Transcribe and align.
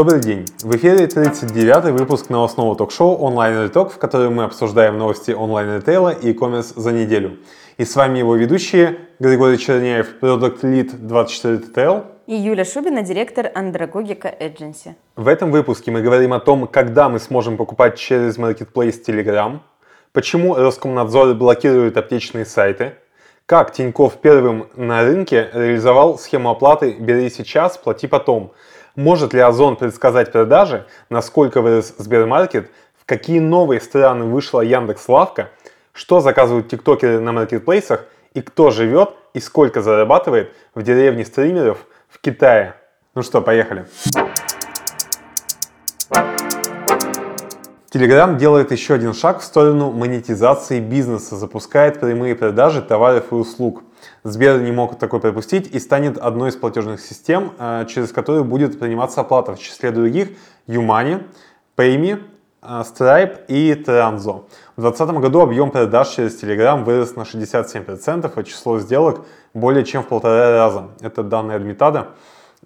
Добрый 0.00 0.20
день! 0.20 0.46
В 0.62 0.74
эфире 0.76 1.04
39-й 1.04 1.92
выпуск 1.92 2.30
новостного 2.30 2.74
ток-шоу 2.74 3.18
«Онлайн 3.18 3.64
Риток», 3.64 3.92
в 3.92 3.98
котором 3.98 4.36
мы 4.36 4.44
обсуждаем 4.44 4.96
новости 4.96 5.32
онлайн-ритейла 5.32 6.08
и 6.08 6.28
e-commerce 6.28 6.72
за 6.74 6.90
неделю. 6.92 7.36
И 7.76 7.84
с 7.84 7.94
вами 7.96 8.20
его 8.20 8.34
ведущие 8.34 8.96
Григорий 9.18 9.58
Черняев, 9.58 10.14
Product 10.22 10.62
Lead 10.62 10.96
24 10.96 11.56
Retail 11.56 12.04
и 12.26 12.34
Юля 12.34 12.64
Шубина, 12.64 13.02
директор 13.02 13.50
Андрогогика 13.54 14.34
Agency. 14.40 14.94
В 15.16 15.28
этом 15.28 15.50
выпуске 15.50 15.90
мы 15.90 16.00
говорим 16.00 16.32
о 16.32 16.40
том, 16.40 16.66
когда 16.66 17.10
мы 17.10 17.18
сможем 17.18 17.58
покупать 17.58 17.98
через 17.98 18.38
Marketplace 18.38 19.04
Telegram, 19.06 19.58
почему 20.14 20.54
Роскомнадзор 20.54 21.34
блокирует 21.34 21.98
аптечные 21.98 22.46
сайты, 22.46 22.94
как 23.44 23.74
Тиньков 23.74 24.16
первым 24.22 24.66
на 24.76 25.02
рынке 25.02 25.50
реализовал 25.52 26.18
схему 26.18 26.48
оплаты 26.48 26.92
«Бери 26.98 27.28
сейчас, 27.28 27.76
плати 27.76 28.06
потом», 28.06 28.54
может 29.00 29.32
ли 29.32 29.40
Озон 29.40 29.76
предсказать 29.76 30.30
продажи, 30.30 30.86
насколько 31.08 31.62
вырос 31.62 31.94
Сбермаркет, 31.96 32.70
в 33.00 33.06
какие 33.06 33.38
новые 33.38 33.80
страны 33.80 34.26
вышла 34.26 34.60
Яндекс 34.60 35.08
Лавка, 35.08 35.48
что 35.92 36.20
заказывают 36.20 36.68
тиктокеры 36.68 37.18
на 37.18 37.32
маркетплейсах 37.32 38.04
и 38.34 38.42
кто 38.42 38.70
живет 38.70 39.14
и 39.32 39.40
сколько 39.40 39.80
зарабатывает 39.80 40.52
в 40.74 40.82
деревне 40.82 41.24
стримеров 41.24 41.78
в 42.10 42.20
Китае. 42.20 42.74
Ну 43.14 43.22
что, 43.22 43.40
поехали. 43.40 43.86
Telegram 47.92 48.36
делает 48.36 48.70
еще 48.70 48.94
один 48.94 49.14
шаг 49.14 49.40
в 49.40 49.44
сторону 49.44 49.90
монетизации 49.92 50.78
бизнеса, 50.78 51.36
запускает 51.36 52.00
прямые 52.00 52.36
продажи 52.36 52.82
товаров 52.82 53.32
и 53.32 53.34
услуг. 53.34 53.82
Сбер 54.22 54.60
не 54.60 54.70
мог 54.70 54.98
такой 54.98 55.18
пропустить 55.18 55.74
и 55.74 55.78
станет 55.78 56.18
одной 56.18 56.50
из 56.50 56.56
платежных 56.56 57.00
систем, 57.00 57.52
э, 57.58 57.86
через 57.88 58.12
которую 58.12 58.44
будет 58.44 58.78
приниматься 58.78 59.22
оплата, 59.22 59.54
в 59.54 59.58
числе 59.58 59.90
других 59.92 60.28
Юмани, 60.66 61.22
Payme, 61.76 62.22
э, 62.62 62.82
Stripe 62.82 63.46
и 63.48 63.72
Transo. 63.72 64.44
В 64.76 64.82
2020 64.82 65.20
году 65.20 65.40
объем 65.40 65.70
продаж 65.70 66.08
через 66.10 66.42
Telegram 66.42 66.84
вырос 66.84 67.16
на 67.16 67.24
67%, 67.24 68.36
а 68.36 68.44
число 68.44 68.78
сделок 68.78 69.24
более 69.54 69.84
чем 69.84 70.02
в 70.02 70.08
полтора 70.08 70.50
раза. 70.50 70.88
Это 71.00 71.22
данные 71.22 71.56
Адмитада. 71.56 72.08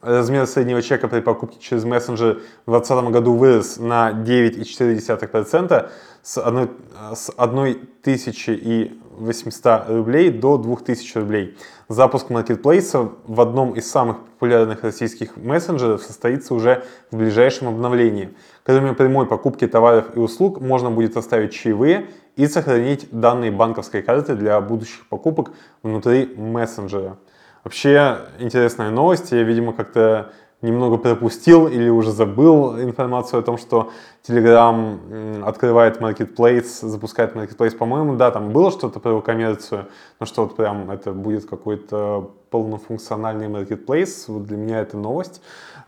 Размер 0.03 0.47
среднего 0.47 0.83
чека 0.83 1.09
при 1.09 1.21
покупке 1.21 1.59
через 1.61 1.85
мессенджер 1.85 2.41
в 2.67 2.71
2020 2.71 3.13
году 3.13 3.35
вырос 3.35 3.79
на 3.79 4.11
9,4% 4.11 5.89
с 6.23 6.39
1, 6.39 6.71
с 7.15 7.31
1800 7.31 9.89
рублей 9.89 10.31
до 10.31 10.59
2000 10.59 11.19
рублей. 11.19 11.57
Запуск 11.89 12.31
маркетплейса 12.31 13.11
в 13.27 13.41
одном 13.41 13.75
из 13.75 13.89
самых 13.89 14.19
популярных 14.19 14.83
российских 14.83 15.37
мессенджеров 15.37 16.03
состоится 16.03 16.55
уже 16.55 16.83
в 17.11 17.17
ближайшем 17.17 17.69
обновлении. 17.69 18.31
Кроме 18.65 18.95
прямой 18.95 19.27
покупки 19.27 19.69
товаров 19.69 20.07
и 20.17 20.19
услуг, 20.19 20.61
можно 20.61 20.91
будет 20.91 21.17
оставить 21.17 21.53
чаевые 21.53 22.09
и 22.37 22.49
сохранить 22.49 23.07
данные 23.13 23.53
банковской 23.53 24.03
карты 24.03 24.35
для 24.35 24.61
будущих 24.61 25.07
покупок 25.09 25.53
внутри 25.83 26.35
мессенджера. 26.37 27.17
Вообще 27.65 28.19
интересная 28.39 28.91
новость. 28.91 29.33
Я, 29.33 29.43
видимо, 29.43 29.73
как-то 29.73 30.33
немного 30.61 30.97
пропустил 30.97 31.67
или 31.67 31.89
уже 31.89 32.11
забыл 32.11 32.81
информацию 32.81 33.41
о 33.41 33.43
том, 33.43 33.59
что 33.59 33.91
Telegram 34.27 35.43
открывает 35.45 36.01
marketplace, 36.01 36.87
запускает 36.87 37.35
marketplace. 37.35 37.77
По-моему, 37.77 38.17
да, 38.17 38.31
там 38.31 38.51
было 38.51 38.71
что-то 38.71 39.01
про 39.01 39.21
коммерцию, 39.21 39.87
но 40.21 40.27
что 40.27 40.43
вот 40.45 40.57
прям 40.57 40.91
это 40.91 41.13
будет 41.13 41.47
какой-то 41.47 42.33
полнофункциональный 42.51 43.49
marketplace. 43.49 44.25
Вот 44.29 44.45
для 44.45 44.57
меня 44.57 44.81
это 44.81 44.97
новость. 44.97 45.43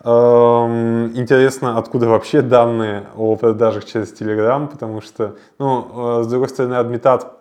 Эм, 0.05 1.17
интересно, 1.17 1.78
откуда 1.78 2.08
вообще 2.08 2.42
данные 2.42 3.06
о 3.17 3.36
продажах 3.36 3.84
через 3.86 4.12
Telegram, 4.12 4.67
потому 4.67 5.01
что, 5.01 5.36
ну, 5.58 6.20
э, 6.20 6.22
с 6.24 6.27
другой 6.27 6.48
стороны, 6.48 6.74
Admitat 6.74 7.36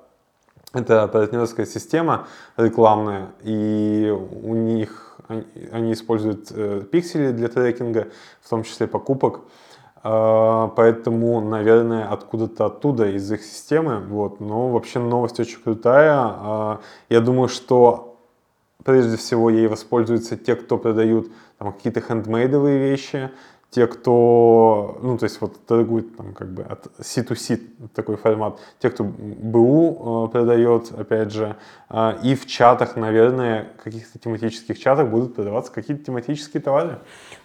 это 0.76 1.08
партнерская 1.08 1.66
система 1.66 2.28
рекламная, 2.58 3.30
и 3.42 4.14
у 4.44 4.54
них 4.54 5.06
они, 5.28 5.46
они 5.72 5.94
используют 5.94 6.52
э, 6.52 6.84
пиксели 6.92 7.32
для 7.32 7.48
трекинга, 7.48 8.08
в 8.42 8.50
том 8.50 8.64
числе 8.64 8.88
покупок. 8.88 9.42
Э, 10.04 10.70
поэтому, 10.76 11.42
наверное, 11.42 12.08
откуда-то 12.08 12.66
оттуда, 12.66 13.10
из 13.10 13.32
их 13.32 13.44
системы. 13.44 14.00
Вот. 14.00 14.40
Но 14.40 14.70
вообще 14.70 15.00
новость 15.00 15.40
очень 15.40 15.62
крутая. 15.62 16.30
Э, 16.30 16.78
я 17.10 17.22
думаю, 17.22 17.48
что 17.48 18.18
прежде 18.84 19.18
всего 19.18 19.50
ей 19.50 19.68
воспользуются 19.68 20.38
те, 20.38 20.56
кто 20.56 20.78
продают 20.78 21.32
какие-то 21.58 22.02
хендмейдовые 22.02 22.78
вещи, 22.78 23.32
те, 23.76 23.88
кто, 23.88 24.98
ну, 25.02 25.18
то 25.18 25.26
есть 25.26 25.42
вот 25.42 25.66
торгует 25.66 26.16
там 26.16 26.34
как 26.34 26.54
бы 26.54 26.64
от 26.64 26.88
C2C 27.02 27.90
такой 27.94 28.16
формат, 28.16 28.58
те, 28.80 28.90
кто 28.90 29.04
БУ 29.04 30.28
э, 30.28 30.32
продает, 30.32 30.94
опять 30.98 31.34
же, 31.34 31.58
э, 31.90 32.14
и 32.24 32.36
в 32.36 32.46
чатах, 32.46 32.96
наверное, 32.96 33.68
каких-то 33.84 34.18
тематических 34.18 34.80
чатах 34.80 35.10
будут 35.10 35.36
продаваться 35.36 35.74
какие-то 35.74 36.06
тематические 36.06 36.62
товары. 36.62 37.00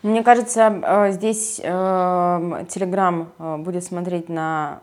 Мне 0.05 0.23
кажется, 0.23 0.81
э, 0.81 1.11
здесь 1.11 1.59
Telegram 1.59 3.27
будет 3.59 3.83
смотреть 3.83 4.29
на 4.29 4.83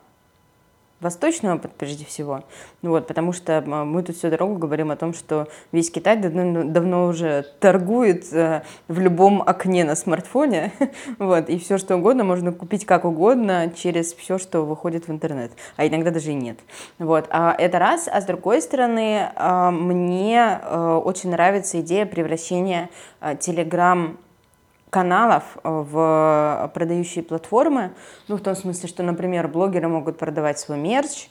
восточный 0.99 1.53
опыт 1.53 1.71
прежде 1.77 2.05
всего, 2.05 2.43
вот, 2.81 3.07
потому 3.07 3.33
что 3.33 3.61
мы 3.61 4.01
тут 4.03 4.17
всю 4.17 4.29
дорогу 4.29 4.57
говорим 4.57 4.91
о 4.91 4.95
том, 4.95 5.13
что 5.13 5.47
весь 5.71 5.91
Китай 5.91 6.17
давно, 6.17 6.63
давно 6.63 7.07
уже 7.07 7.45
торгует 7.59 8.31
э, 8.33 8.63
в 8.87 8.99
любом 8.99 9.41
окне 9.41 9.85
на 9.85 9.95
смартфоне, 9.95 10.71
вот, 11.19 11.49
и 11.49 11.59
все 11.59 11.77
что 11.77 11.97
угодно 11.97 12.23
можно 12.23 12.51
купить 12.51 12.85
как 12.85 13.05
угодно 13.05 13.71
через 13.75 14.13
все, 14.13 14.37
что 14.37 14.61
выходит 14.61 15.07
в 15.07 15.11
интернет, 15.11 15.51
а 15.75 15.85
иногда 15.85 16.11
даже 16.11 16.31
и 16.31 16.35
нет, 16.35 16.57
вот, 16.97 17.27
а 17.29 17.55
это 17.57 17.79
раз, 17.79 18.09
а 18.11 18.19
с 18.21 18.25
другой 18.25 18.61
стороны, 18.61 19.29
э, 19.35 19.69
мне 19.71 20.59
э, 20.61 21.01
очень 21.03 21.29
нравится 21.31 21.79
идея 21.81 22.05
превращения 22.05 22.89
Telegram 23.21 24.17
каналов 24.89 25.43
э, 25.63 25.69
в 25.69 26.71
продающие 26.73 27.23
платформы, 27.23 27.91
ну, 28.27 28.37
в 28.37 28.41
том 28.41 28.55
смысле, 28.55 28.87
что, 28.89 29.03
например, 29.03 29.47
блогеры 29.47 29.87
могут 29.87 30.17
продавать 30.17 30.59
свой 30.59 30.77
мерч, 30.77 31.29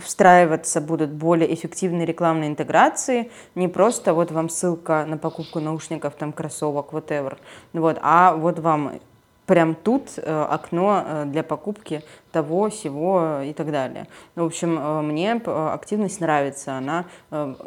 встраиваться 0.00 0.80
будут 0.80 1.10
более 1.10 1.52
эффективные 1.52 2.06
рекламные 2.06 2.50
интеграции, 2.50 3.32
не 3.56 3.66
просто 3.66 4.14
вот 4.14 4.30
вам 4.30 4.48
ссылка 4.48 5.04
на 5.06 5.18
покупку 5.18 5.58
наушников, 5.58 6.14
там, 6.14 6.32
кроссовок, 6.32 6.92
whatever, 6.92 7.36
вот, 7.72 7.98
а 8.00 8.34
вот 8.36 8.60
вам 8.60 9.00
прям 9.46 9.74
тут 9.74 10.12
э, 10.16 10.46
окно 10.50 11.04
э, 11.04 11.24
для 11.26 11.42
покупки 11.42 12.02
того, 12.32 12.70
всего 12.70 13.40
и 13.44 13.52
так 13.52 13.70
далее. 13.70 14.06
В 14.34 14.42
общем, 14.42 14.78
э, 14.78 15.02
мне 15.02 15.32
активность 15.32 16.20
нравится, 16.20 16.76
она 16.76 17.04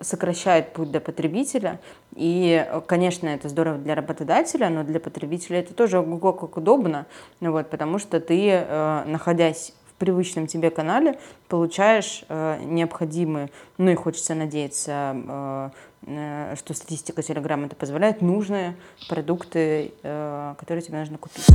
сокращает 0.02 0.74
путь 0.74 0.92
до 0.92 1.00
потребителя, 1.00 1.80
и, 2.16 2.66
конечно, 2.88 3.28
это 3.28 3.50
здорово 3.50 3.78
для 3.78 3.96
работодателя, 3.96 4.70
но 4.70 4.84
для 4.84 5.00
потребителя 5.00 5.60
это 5.60 5.74
тоже 5.74 6.00
ого 6.00 6.34
как 6.34 6.58
удобно, 6.58 7.06
вот, 7.42 7.70
потому 7.70 8.00
что 8.00 8.20
ты, 8.20 8.66
находясь 9.06 9.74
в 9.88 9.94
привычном 9.96 10.48
тебе 10.48 10.70
канале, 10.70 11.20
получаешь 11.48 12.24
необходимые, 12.30 13.50
ну 13.78 13.92
и 13.92 13.96
хочется 13.96 14.36
надеяться, 14.36 15.72
Э, 16.08 16.56
что 16.56 16.74
статистика 16.74 17.22
Telegram 17.22 17.66
это 17.66 17.76
позволяет, 17.76 18.22
нужные 18.22 18.76
продукты, 19.10 19.92
э, 20.04 20.56
которые 20.58 20.84
тебе 20.84 21.00
нужно 21.00 21.18
купить. 21.18 21.46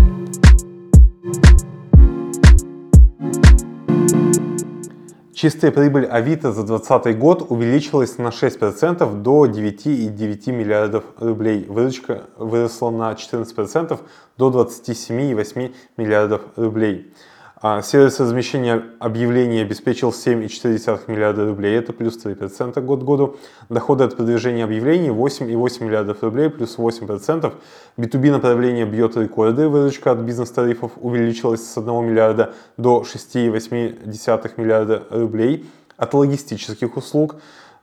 Чистая 5.34 5.70
прибыль 5.72 6.04
Авито 6.04 6.53
за 6.53 6.65
2020 6.65 7.18
год 7.18 7.47
увеличилась 7.50 8.18
на 8.18 8.28
6% 8.28 9.22
до 9.22 9.47
9,9 9.47 10.53
миллиардов 10.53 11.04
рублей. 11.18 11.65
Выручка 11.66 12.24
выросла 12.36 12.91
на 12.91 13.12
14% 13.12 13.98
до 14.36 14.50
27,8 14.50 15.74
миллиардов 15.97 16.42
рублей. 16.56 17.12
А 17.62 17.83
сервис 17.83 18.18
размещения 18.18 18.83
объявлений 19.01 19.60
обеспечил 19.60 20.12
7,4 20.12 21.01
миллиарда 21.09 21.45
рублей, 21.45 21.77
это 21.77 21.92
плюс 21.92 22.16
3% 22.16 22.80
год 22.80 23.01
к 23.01 23.04
году. 23.04 23.36
Доходы 23.68 24.04
от 24.04 24.16
продвижения 24.16 24.65
объявлений 24.65 25.10
8,8 25.10 25.84
миллиардов 25.84 26.22
рублей, 26.22 26.48
плюс 26.48 26.78
8%. 26.78 27.53
B2B 27.98 28.30
направление 28.30 28.86
бьет 28.86 29.15
рекорды, 29.18 29.68
выручка 29.68 30.12
от 30.12 30.21
бизнес-тарифов 30.21 30.92
увеличилась 30.97 31.62
с 31.62 31.77
1 31.77 32.03
миллиарда 32.03 32.54
до 32.78 33.03
6,8 33.03 34.53
миллиарда 34.57 35.03
рублей. 35.10 35.66
От 35.98 36.15
логистических 36.15 36.97
услуг 36.97 37.36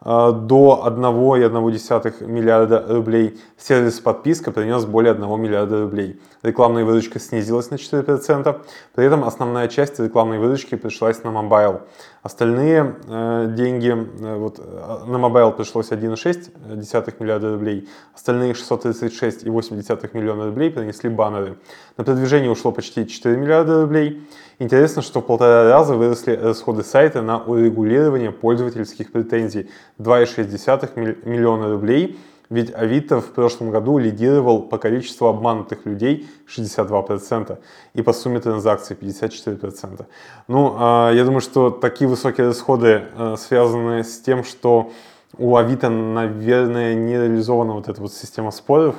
до 0.03 0.83
1,1 0.85 2.27
миллиарда 2.27 2.85
рублей. 2.87 3.39
Сервис 3.57 3.99
подписка 3.99 4.51
принес 4.51 4.85
более 4.85 5.11
1 5.11 5.41
миллиарда 5.41 5.81
рублей. 5.81 6.21
Рекламная 6.43 6.85
выручка 6.85 7.19
снизилась 7.19 7.71
на 7.71 7.75
4%. 7.75 8.61
При 8.93 9.05
этом 9.05 9.23
основная 9.23 9.67
часть 9.67 9.99
рекламной 9.99 10.37
выручки 10.39 10.75
пришлась 10.75 11.23
на 11.23 11.31
mobile. 11.31 11.81
Остальные 12.27 12.97
э, 13.07 13.53
деньги, 13.55 13.89
э, 13.89 14.35
вот, 14.35 14.59
э, 14.59 15.05
на 15.07 15.17
mobile 15.17 15.53
пришлось 15.53 15.91
1,6 15.91 17.21
миллиарда 17.21 17.53
рублей, 17.53 17.87
остальные 18.13 18.51
636,8 18.51 20.09
миллиона 20.13 20.47
рублей 20.47 20.69
принесли 20.69 21.09
баннеры. 21.09 21.55
На 21.95 22.03
продвижение 22.03 22.51
ушло 22.51 22.73
почти 22.73 23.07
4 23.07 23.37
миллиарда 23.37 23.83
рублей. 23.83 24.27
Интересно, 24.59 25.01
что 25.01 25.21
в 25.21 25.25
полтора 25.25 25.69
раза 25.71 25.95
выросли 25.95 26.35
расходы 26.35 26.83
сайта 26.83 27.21
на 27.21 27.41
урегулирование 27.41 28.33
пользовательских 28.33 29.13
претензий 29.13 29.69
2,6 29.97 31.25
миллиона 31.25 31.71
рублей, 31.71 32.19
ведь 32.49 32.73
Авито 32.73 33.19
в 33.19 33.31
прошлом 33.33 33.71
году 33.71 33.97
лидировал 33.97 34.61
по 34.61 34.77
количеству 34.77 35.27
обманутых 35.27 35.85
людей 35.85 36.27
62% 36.47 37.57
и 37.93 38.01
по 38.01 38.13
сумме 38.13 38.39
транзакций 38.39 38.95
54%. 38.95 40.05
Ну, 40.47 40.75
а, 40.77 41.11
я 41.11 41.25
думаю, 41.25 41.41
что 41.41 41.69
такие 41.69 42.07
высокие 42.07 42.47
расходы 42.47 43.03
э, 43.13 43.35
связаны 43.37 44.03
с 44.03 44.19
тем, 44.19 44.43
что 44.43 44.91
у 45.37 45.57
Авито, 45.57 45.89
наверное, 45.89 46.95
не 46.95 47.13
реализована 47.13 47.73
вот 47.73 47.89
эта 47.89 48.01
вот 48.01 48.13
система 48.13 48.51
споров, 48.51 48.95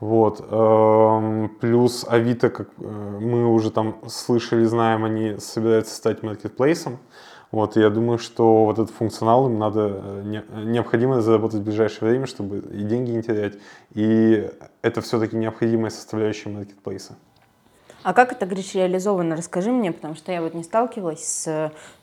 вот. 0.00 0.44
Эм, 0.50 1.48
плюс 1.60 2.04
Авито, 2.06 2.50
как 2.50 2.68
э, 2.78 3.18
мы 3.20 3.46
уже 3.46 3.70
там 3.70 3.96
слышали, 4.08 4.64
знаем, 4.64 5.04
они 5.04 5.36
собираются 5.38 5.94
стать 5.94 6.22
маркетплейсом. 6.22 6.98
Вот, 7.56 7.74
я 7.76 7.88
думаю, 7.88 8.18
что 8.18 8.66
вот 8.66 8.78
этот 8.78 8.94
функционал 8.94 9.46
им 9.46 9.58
надо, 9.58 10.02
э, 10.04 10.42
необходимо 10.66 11.22
заработать 11.22 11.60
в 11.60 11.64
ближайшее 11.64 12.10
время, 12.10 12.26
чтобы 12.26 12.58
и 12.58 12.82
деньги 12.82 13.12
не 13.12 13.22
терять, 13.22 13.54
и 13.94 14.50
это 14.82 15.00
все-таки 15.00 15.36
необходимая 15.36 15.88
составляющая 15.88 16.50
маркетплейса. 16.50 17.16
А 18.02 18.12
как 18.12 18.32
это, 18.32 18.44
Гриш, 18.44 18.74
реализовано? 18.74 19.36
Расскажи 19.36 19.70
мне, 19.70 19.90
потому 19.90 20.16
что 20.16 20.32
я 20.32 20.42
вот 20.42 20.52
не 20.52 20.64
сталкивалась 20.64 21.24
с 21.24 21.46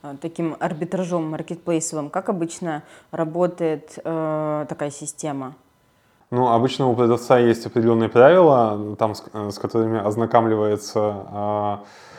э, 0.02 0.16
таким 0.22 0.56
арбитражом 0.60 1.30
маркетплейсовым. 1.30 2.10
Как 2.10 2.30
обычно 2.30 2.82
работает 3.12 4.00
э, 4.04 4.66
такая 4.68 4.90
система? 4.90 5.54
Ну, 6.32 6.48
обычно 6.48 6.88
у 6.88 6.96
продавца 6.96 7.38
есть 7.38 7.64
определенные 7.68 8.10
правила, 8.10 8.96
там, 8.98 9.14
с, 9.14 9.24
с 9.32 9.60
которыми 9.60 10.04
ознакомливается 10.04 11.16
э, 11.32 12.13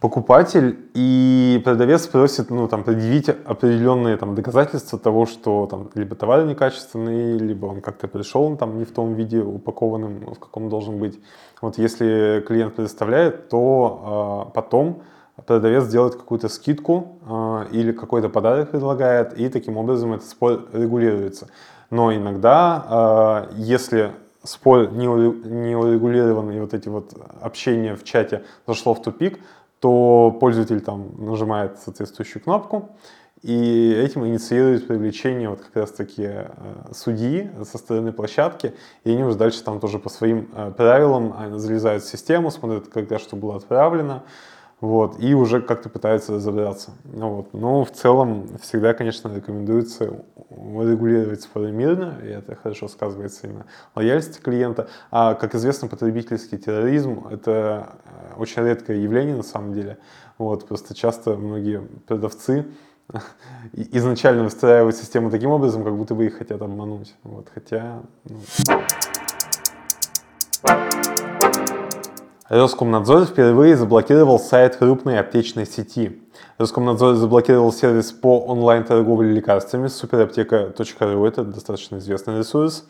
покупатель, 0.00 0.78
и 0.94 1.60
продавец 1.64 2.06
просит, 2.06 2.50
ну, 2.50 2.68
там, 2.68 2.84
предъявить 2.84 3.28
определенные 3.28 4.16
там 4.16 4.34
доказательства 4.34 4.98
того, 4.98 5.26
что 5.26 5.66
там 5.66 5.90
либо 5.94 6.14
товар 6.14 6.44
некачественный, 6.44 7.36
либо 7.36 7.66
он 7.66 7.80
как-то 7.80 8.06
пришел 8.06 8.56
там 8.56 8.78
не 8.78 8.84
в 8.84 8.92
том 8.92 9.14
виде 9.14 9.40
упакованным, 9.40 10.34
в 10.34 10.38
каком 10.38 10.68
должен 10.68 10.98
быть. 10.98 11.18
Вот 11.60 11.78
если 11.78 12.44
клиент 12.46 12.74
предоставляет, 12.74 13.48
то 13.48 14.46
э, 14.48 14.52
потом 14.54 15.02
продавец 15.46 15.88
делает 15.88 16.14
какую-то 16.14 16.48
скидку 16.48 17.18
э, 17.26 17.66
или 17.72 17.92
какой-то 17.92 18.28
подарок 18.28 18.70
предлагает, 18.70 19.38
и 19.38 19.48
таким 19.48 19.76
образом 19.76 20.12
этот 20.12 20.28
спор 20.28 20.66
регулируется. 20.72 21.48
Но 21.90 22.14
иногда, 22.14 23.46
э, 23.50 23.54
если 23.56 24.12
спор 24.44 24.92
не 24.92 25.08
урегулирован 25.08 26.50
и 26.52 26.60
вот 26.60 26.72
эти 26.72 26.88
вот 26.88 27.12
общения 27.40 27.96
в 27.96 28.04
чате 28.04 28.44
зашло 28.66 28.94
в 28.94 29.02
тупик, 29.02 29.40
то 29.80 30.36
пользователь 30.40 30.80
там 30.80 31.12
нажимает 31.18 31.78
соответствующую 31.78 32.42
кнопку, 32.42 32.90
и 33.42 33.92
этим 33.92 34.26
инициирует 34.26 34.88
привлечение 34.88 35.48
вот 35.48 35.60
как 35.60 35.76
раз-таки 35.76 36.24
э, 36.24 36.50
судьи 36.92 37.50
со 37.64 37.78
стороны 37.78 38.12
площадки, 38.12 38.74
и 39.04 39.12
они 39.12 39.22
уже 39.22 39.38
дальше 39.38 39.62
там 39.62 39.78
тоже 39.78 39.98
по 39.98 40.08
своим 40.08 40.48
э, 40.52 40.72
правилам 40.76 41.58
залезают 41.58 42.02
в 42.02 42.08
систему, 42.08 42.50
смотрят, 42.50 42.88
когда 42.88 43.18
что 43.18 43.36
было 43.36 43.56
отправлено, 43.56 44.24
вот, 44.80 45.16
и 45.18 45.34
уже 45.34 45.60
как-то 45.60 45.88
пытаются. 45.88 46.32
Ну, 47.04 47.34
вот. 47.34 47.52
Но 47.52 47.84
в 47.84 47.90
целом 47.90 48.58
всегда, 48.60 48.94
конечно, 48.94 49.34
рекомендуется 49.34 50.24
регулировать 50.50 51.42
споры 51.42 51.72
мирно, 51.72 52.18
и 52.22 52.28
это 52.28 52.54
хорошо 52.54 52.86
сказывается 52.88 53.48
и 53.48 53.50
на 53.50 53.66
лояльности 53.96 54.40
клиента. 54.40 54.88
А, 55.10 55.34
как 55.34 55.54
известно, 55.54 55.88
потребительский 55.88 56.58
терроризм— 56.58 57.26
это 57.30 57.96
э, 58.04 58.40
очень 58.40 58.62
редкое 58.62 59.02
явление 59.02 59.36
на 59.36 59.42
самом 59.42 59.74
деле. 59.74 59.98
Вот, 60.38 60.66
просто 60.68 60.94
часто 60.94 61.36
многие 61.36 61.80
продавцы 62.06 62.66
изначально 63.72 64.44
выстраивают 64.44 64.96
систему 64.96 65.30
таким 65.30 65.50
образом, 65.50 65.82
как 65.82 65.96
будто 65.96 66.14
бы 66.14 66.26
их 66.26 66.38
хотят 66.38 66.62
обмануть. 66.62 67.14
Вот, 67.24 67.48
хотя... 67.52 68.02
Ну... 68.24 68.38
Роскомнадзор 72.48 73.26
впервые 73.26 73.76
заблокировал 73.76 74.38
сайт 74.38 74.76
крупной 74.76 75.18
аптечной 75.18 75.66
сети. 75.66 76.22
Роскомнадзор 76.56 77.16
заблокировал 77.16 77.70
сервис 77.74 78.10
по 78.10 78.40
онлайн-торговле 78.40 79.34
лекарствами 79.34 79.88
superaптека.ру. 79.88 81.26
Это 81.26 81.44
достаточно 81.44 81.98
известный 81.98 82.38
ресурс. 82.38 82.86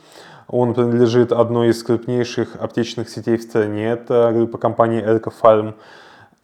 Он 0.47 0.75
принадлежит 0.75 1.33
одной 1.33 1.71
из 1.71 1.83
крупнейших 1.83 2.55
аптечных 2.55 3.09
сетей 3.09 3.37
в 3.37 3.43
стране. 3.43 3.91
Это 3.91 4.31
группа 4.33 4.59
компании 4.59 5.03
Эркофарм. 5.03 5.75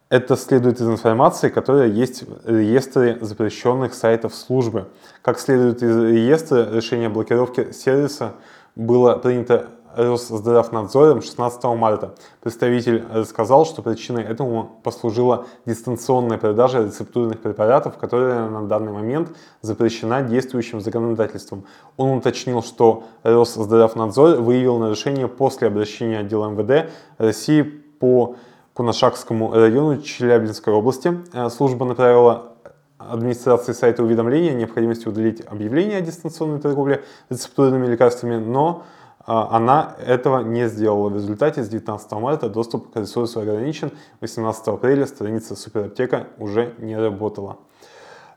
Это 0.09 0.35
следует 0.35 0.81
из 0.81 0.87
информации, 0.87 1.47
которая 1.47 1.87
есть 1.87 2.23
в 2.23 2.49
реестре 2.49 3.17
запрещенных 3.21 3.93
сайтов 3.93 4.35
службы. 4.35 4.87
Как 5.21 5.39
следует 5.39 5.81
из 5.81 5.97
реестра, 5.97 6.67
решение 6.69 7.07
о 7.07 7.11
блокировке 7.11 7.71
сервиса 7.71 8.33
было 8.75 9.15
принято 9.15 9.67
Росздравнадзором 9.95 11.21
16 11.21 11.63
марта. 11.63 12.15
Представитель 12.41 13.05
рассказал, 13.11 13.65
что 13.65 13.81
причиной 13.81 14.23
этому 14.23 14.79
послужила 14.83 15.45
дистанционная 15.65 16.37
продажа 16.37 16.83
рецептурных 16.83 17.39
препаратов, 17.39 17.97
которая 17.97 18.49
на 18.49 18.67
данный 18.67 18.91
момент 18.91 19.29
запрещена 19.61 20.21
действующим 20.21 20.81
законодательством. 20.81 21.63
Он 21.95 22.17
уточнил, 22.17 22.61
что 22.61 23.03
Росздравнадзор 23.23 24.41
выявил 24.41 24.77
нарушение 24.79 25.29
после 25.29 25.69
обращения 25.69 26.19
отдела 26.19 26.49
МВД 26.49 26.91
России 27.17 27.61
по 27.61 28.35
Кунашакскому 28.73 29.53
району 29.53 30.01
Челябинской 30.01 30.73
области. 30.73 31.17
Служба 31.49 31.85
направила 31.85 32.51
администрации 32.97 33.71
сайта 33.71 34.03
уведомления 34.03 34.51
о 34.51 34.55
необходимости 34.55 35.07
удалить 35.07 35.41
объявление 35.45 35.99
о 35.99 36.01
дистанционной 36.01 36.59
торговле 36.59 37.03
рецептурными 37.29 37.87
лекарствами, 37.87 38.35
но 38.35 38.83
она 39.25 39.95
этого 39.99 40.41
не 40.41 40.67
сделала. 40.67 41.09
В 41.09 41.15
результате 41.15 41.63
с 41.63 41.69
19 41.69 42.11
марта 42.13 42.49
доступ 42.49 42.91
к 42.91 42.95
ресурсу 42.97 43.39
ограничен. 43.39 43.91
18 44.21 44.67
апреля 44.67 45.05
страница 45.07 45.55
Супераптека 45.55 46.27
уже 46.37 46.73
не 46.77 46.97
работала. 46.97 47.57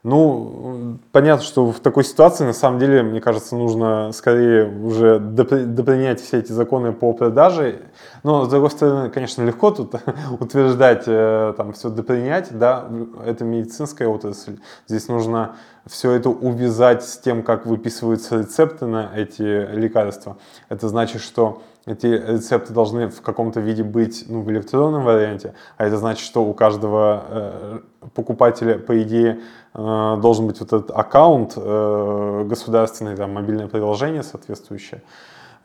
Ну, 0.08 0.98
понятно, 1.12 1.44
что 1.44 1.70
в 1.70 1.80
такой 1.80 2.02
ситуации, 2.02 2.44
на 2.44 2.54
самом 2.54 2.78
деле, 2.78 3.02
мне 3.02 3.20
кажется, 3.20 3.54
нужно 3.54 4.10
скорее 4.12 4.66
уже 4.66 5.18
допринять 5.18 6.18
все 6.18 6.38
эти 6.38 6.50
законы 6.50 6.94
по 6.94 7.12
продаже. 7.12 7.82
Но, 8.22 8.46
с 8.46 8.48
другой 8.48 8.70
стороны, 8.70 9.10
конечно, 9.10 9.42
легко 9.42 9.70
тут 9.70 9.96
утверждать, 10.40 11.02
э, 11.06 11.52
там, 11.58 11.74
все 11.74 11.90
допринять, 11.90 12.56
да, 12.56 12.88
это 13.26 13.44
медицинская 13.44 14.08
отрасль. 14.08 14.56
Здесь 14.86 15.08
нужно 15.08 15.56
все 15.84 16.12
это 16.12 16.30
увязать 16.30 17.04
с 17.04 17.18
тем, 17.18 17.42
как 17.42 17.66
выписываются 17.66 18.38
рецепты 18.38 18.86
на 18.86 19.10
эти 19.14 19.42
лекарства. 19.42 20.38
Это 20.70 20.88
значит, 20.88 21.20
что 21.20 21.60
эти 21.88 22.06
рецепты 22.06 22.72
должны 22.72 23.08
в 23.08 23.22
каком-то 23.22 23.60
виде 23.60 23.82
быть 23.82 24.24
ну, 24.28 24.42
в 24.42 24.50
электронном 24.50 25.04
варианте, 25.04 25.54
а 25.76 25.86
это 25.86 25.96
значит, 25.96 26.24
что 26.24 26.44
у 26.44 26.52
каждого 26.52 27.24
э, 27.28 27.78
покупателя, 28.14 28.78
по 28.78 29.02
идее, 29.02 29.40
э, 29.74 30.16
должен 30.20 30.46
быть 30.46 30.60
вот 30.60 30.72
этот 30.72 30.90
аккаунт 30.90 31.54
э, 31.56 32.44
государственный, 32.46 33.16
там, 33.16 33.32
мобильное 33.32 33.68
приложение 33.68 34.22
соответствующее 34.22 35.02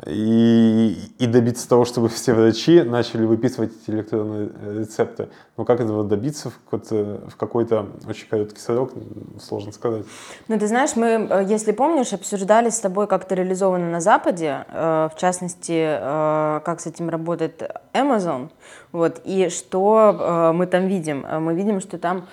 и, 0.06 0.98
и 1.18 1.28
добиться 1.28 1.68
того, 1.68 1.86
чтобы 1.86 2.10
все 2.10 2.34
врачи 2.34 2.82
начали 2.82 3.26
выписывать 3.26 3.72
эти 3.82 3.96
электронные 3.96 4.50
рецепты. 4.78 5.30
Но 5.56 5.66
как 5.66 5.80
этого 5.80 6.04
добиться 6.04 6.50
в 6.50 6.60
какой-то, 6.64 7.22
в 7.30 7.36
какой-то 7.38 7.88
очень 8.08 8.28
короткий 8.28 8.60
срок, 8.60 8.92
сложно 9.40 9.72
сказать. 9.72 10.06
Ну, 10.48 10.60
ты 10.60 10.68
знаешь, 10.68 10.96
мы, 10.96 11.28
э, 11.30 11.46
если 11.48 11.72
помнишь, 11.72 12.12
обсуждали 12.12 12.70
с 12.70 12.80
тобой, 12.80 13.08
как 13.08 13.26
это 13.26 13.36
реализовано 13.36 13.90
на 13.90 14.02
Западе, 14.02 14.66
э, 14.68 15.10
в 15.14 15.20
частности, 15.20 15.74
э, 15.74 16.60
как 16.66 16.82
с 16.82 16.88
этим 16.88 17.10
работает 17.10 17.64
Amazon, 17.94 18.50
вот, 18.92 19.22
и 19.24 19.50
что 19.50 20.52
мы 20.56 20.68
там 20.68 20.88
видим. 20.88 21.26
Мы 21.40 21.56
видим, 21.56 21.80
что 21.82 21.98
там 21.98 22.28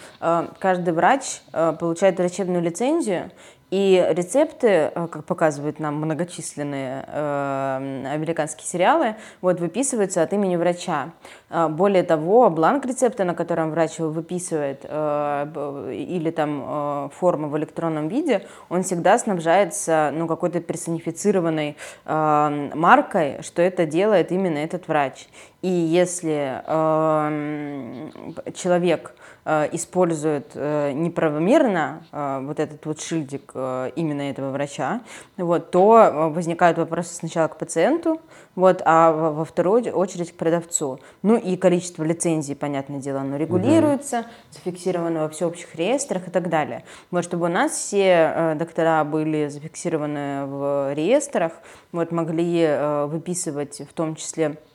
каждый 0.59 0.93
врач 0.93 1.43
получает 1.79 2.19
врачебную 2.19 2.63
лицензию, 2.63 3.31
И 3.71 4.05
рецепты, 4.11 4.67
э, 4.67 5.09
как 5.11 5.25
показывают 5.25 5.79
нам 5.79 5.95
многочисленные 5.95 7.05
э, 7.07 8.05
американские 8.13 8.67
сериалы, 8.67 9.15
вот 9.41 9.61
выписываются 9.61 10.23
от 10.23 10.33
имени 10.33 10.57
врача. 10.57 11.11
Э, 11.51 11.69
более 11.69 12.03
того, 12.03 12.51
бланк 12.51 12.85
рецепта, 12.85 13.23
на 13.25 13.35
котором 13.35 13.71
врач 13.71 14.01
его 14.01 14.11
выписывает, 14.11 14.81
э, 14.83 15.93
или 15.95 16.31
там 16.31 16.65
э, 16.67 17.09
форма 17.15 17.47
в 17.47 17.57
электронном 17.59 18.09
виде, 18.09 18.45
он 18.69 18.83
всегда 18.83 19.17
снабжается 19.19 20.11
ну, 20.15 20.27
какой-то 20.27 20.61
персонифицированной 20.61 21.77
э, 22.07 22.71
маркой, 22.75 23.41
что 23.43 23.63
это 23.63 23.87
делает 23.87 24.33
именно 24.33 24.59
этот 24.59 24.89
врач. 24.89 25.29
И 25.63 25.69
если 25.69 26.61
э, 26.67 28.11
человек 28.55 29.15
Э, 29.43 29.69
используют 29.73 30.53
э, 30.55 30.93
неправомерно 30.93 32.05
э, 32.13 32.41
вот 32.43 32.61
этот 32.61 32.85
вот 32.85 33.01
шильдик 33.01 33.53
именно 33.97 34.23
этого 34.23 34.51
врача, 34.51 35.01
вот, 35.37 35.71
то 35.71 36.31
возникают 36.35 36.79
вопросы 36.79 37.15
сначала 37.15 37.49
к 37.49 37.57
пациенту, 37.57 38.21
вот, 38.55 38.83
а 38.85 39.13
во 39.13 39.45
вторую 39.45 39.93
очередь 39.93 40.33
к 40.33 40.37
продавцу. 40.37 41.01
Ну 41.23 41.37
и 41.37 41.57
количество 41.57 42.03
лицензий, 42.03 42.57
понятное 42.57 43.01
дело, 43.01 43.21
оно 43.21 43.37
регулируется, 43.37 44.21
угу. 44.21 44.27
зафиксировано 44.53 45.23
во 45.23 45.29
всеобщих 45.29 45.75
реестрах 45.75 46.29
и 46.29 46.31
так 46.31 46.49
далее. 46.49 46.85
Вот, 47.11 47.25
чтобы 47.25 47.47
у 47.47 47.49
нас 47.49 47.73
все 47.73 48.55
доктора 48.59 49.05
были 49.05 49.49
зафиксированы 49.49 50.47
в 50.47 50.95
реестрах, 50.95 51.53
вот, 51.93 52.13
могли 52.13 53.07
выписывать 53.07 53.83
в 53.89 53.93
том 53.93 54.17
числе 54.17 54.41
Э, 54.51 54.70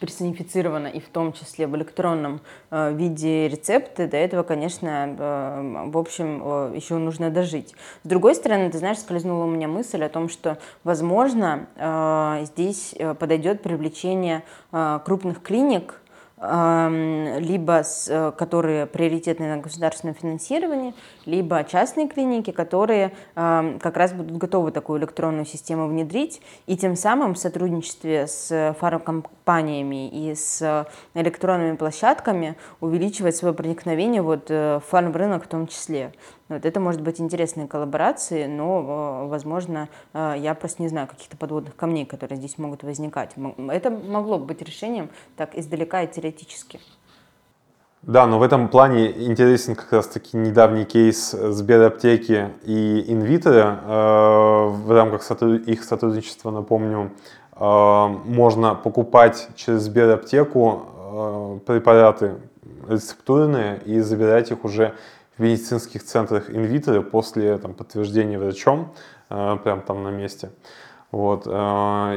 персонифицировано 0.00 0.88
и 0.88 1.00
в 1.00 1.08
том 1.08 1.32
числе 1.32 1.66
в 1.66 1.76
электронном 1.76 2.40
э, 2.70 2.92
виде 2.94 3.48
рецепты, 3.48 4.06
до 4.06 4.16
этого, 4.16 4.42
конечно, 4.42 5.16
э, 5.18 5.90
в 5.90 5.98
общем, 5.98 6.74
еще 6.74 6.96
нужно 6.96 7.30
дожить. 7.30 7.74
С 8.02 8.08
другой 8.08 8.34
стороны, 8.34 8.70
ты 8.70 8.78
знаешь, 8.78 8.98
скользнула 8.98 9.44
у 9.44 9.48
меня 9.48 9.68
мысль 9.68 10.02
о 10.04 10.08
том, 10.08 10.28
что, 10.28 10.58
возможно, 10.82 11.66
здесь 12.46 12.94
подойдет 13.18 13.62
привлечение 13.62 14.42
крупных 14.70 15.42
клиник, 15.42 16.00
либо 17.40 17.82
с, 17.82 18.06
э, 18.08 18.32
которые 18.32 18.86
приоритетны 18.86 19.48
на 19.48 19.62
государственное 19.62 20.14
финансирование, 20.14 20.94
либо 21.26 21.64
частные 21.64 22.08
клиники, 22.08 22.50
которые 22.50 23.12
как 23.34 23.96
раз 23.96 24.12
будут 24.12 24.36
готовы 24.36 24.70
такую 24.70 25.00
электронную 25.00 25.46
систему 25.46 25.86
внедрить, 25.86 26.40
и 26.66 26.76
тем 26.76 26.96
самым 26.96 27.34
в 27.34 27.38
сотрудничестве 27.38 28.26
с 28.26 28.74
фармкомпаниями 28.78 30.08
и 30.08 30.34
с 30.34 30.86
электронными 31.14 31.76
площадками 31.76 32.56
увеличивать 32.80 33.36
свое 33.36 33.54
проникновение 33.54 34.22
вот 34.22 34.50
э, 34.50 34.78
в 34.78 34.90
фармрынок 34.90 35.44
в 35.44 35.48
том 35.48 35.66
числе. 35.66 36.12
Вот 36.48 36.66
это 36.66 36.78
может 36.78 37.00
быть 37.00 37.20
интересной 37.20 37.66
коллаборацией, 37.66 38.46
но, 38.48 39.24
э, 39.24 39.28
возможно, 39.28 39.88
э, 40.12 40.34
я 40.36 40.54
просто 40.54 40.82
не 40.82 40.88
знаю 40.88 41.08
каких-то 41.08 41.38
подводных 41.38 41.74
камней, 41.74 42.04
которые 42.04 42.36
здесь 42.36 42.58
могут 42.58 42.82
возникать. 42.82 43.30
Это 43.68 43.90
могло 43.90 44.38
бы 44.38 44.46
быть 44.46 44.60
решением 44.60 45.08
так 45.36 45.56
издалека 45.56 46.02
и 46.02 46.06
теоретически. 46.06 46.80
Да, 48.02 48.26
но 48.26 48.38
в 48.38 48.42
этом 48.42 48.68
плане 48.68 49.10
интересен 49.26 49.74
как 49.74 49.90
раз-таки 49.90 50.36
недавний 50.36 50.84
кейс 50.84 51.30
Сбераптеки 51.30 52.50
и 52.62 53.10
Инвитера. 53.10 53.80
Э, 53.82 54.66
в 54.68 54.92
рамках 54.92 55.22
их 55.30 55.82
сотрудничества, 55.82 56.50
напомню, 56.50 57.12
можно 57.56 58.74
покупать 58.74 59.48
через 59.54 59.82
Сбераптеку 59.82 61.60
препараты 61.64 62.34
рецептурные 62.88 63.80
и 63.84 64.00
забирать 64.00 64.50
их 64.50 64.64
уже 64.64 64.94
в 65.36 65.42
медицинских 65.42 66.04
центрах 66.04 66.50
инвитро 66.50 67.02
после 67.02 67.58
там, 67.58 67.74
подтверждения 67.74 68.38
врачом, 68.38 68.94
э, 69.30 69.56
прям 69.62 69.82
там 69.82 70.02
на 70.02 70.10
месте. 70.10 70.50
Вот. 71.10 71.46
Э, 71.46 71.50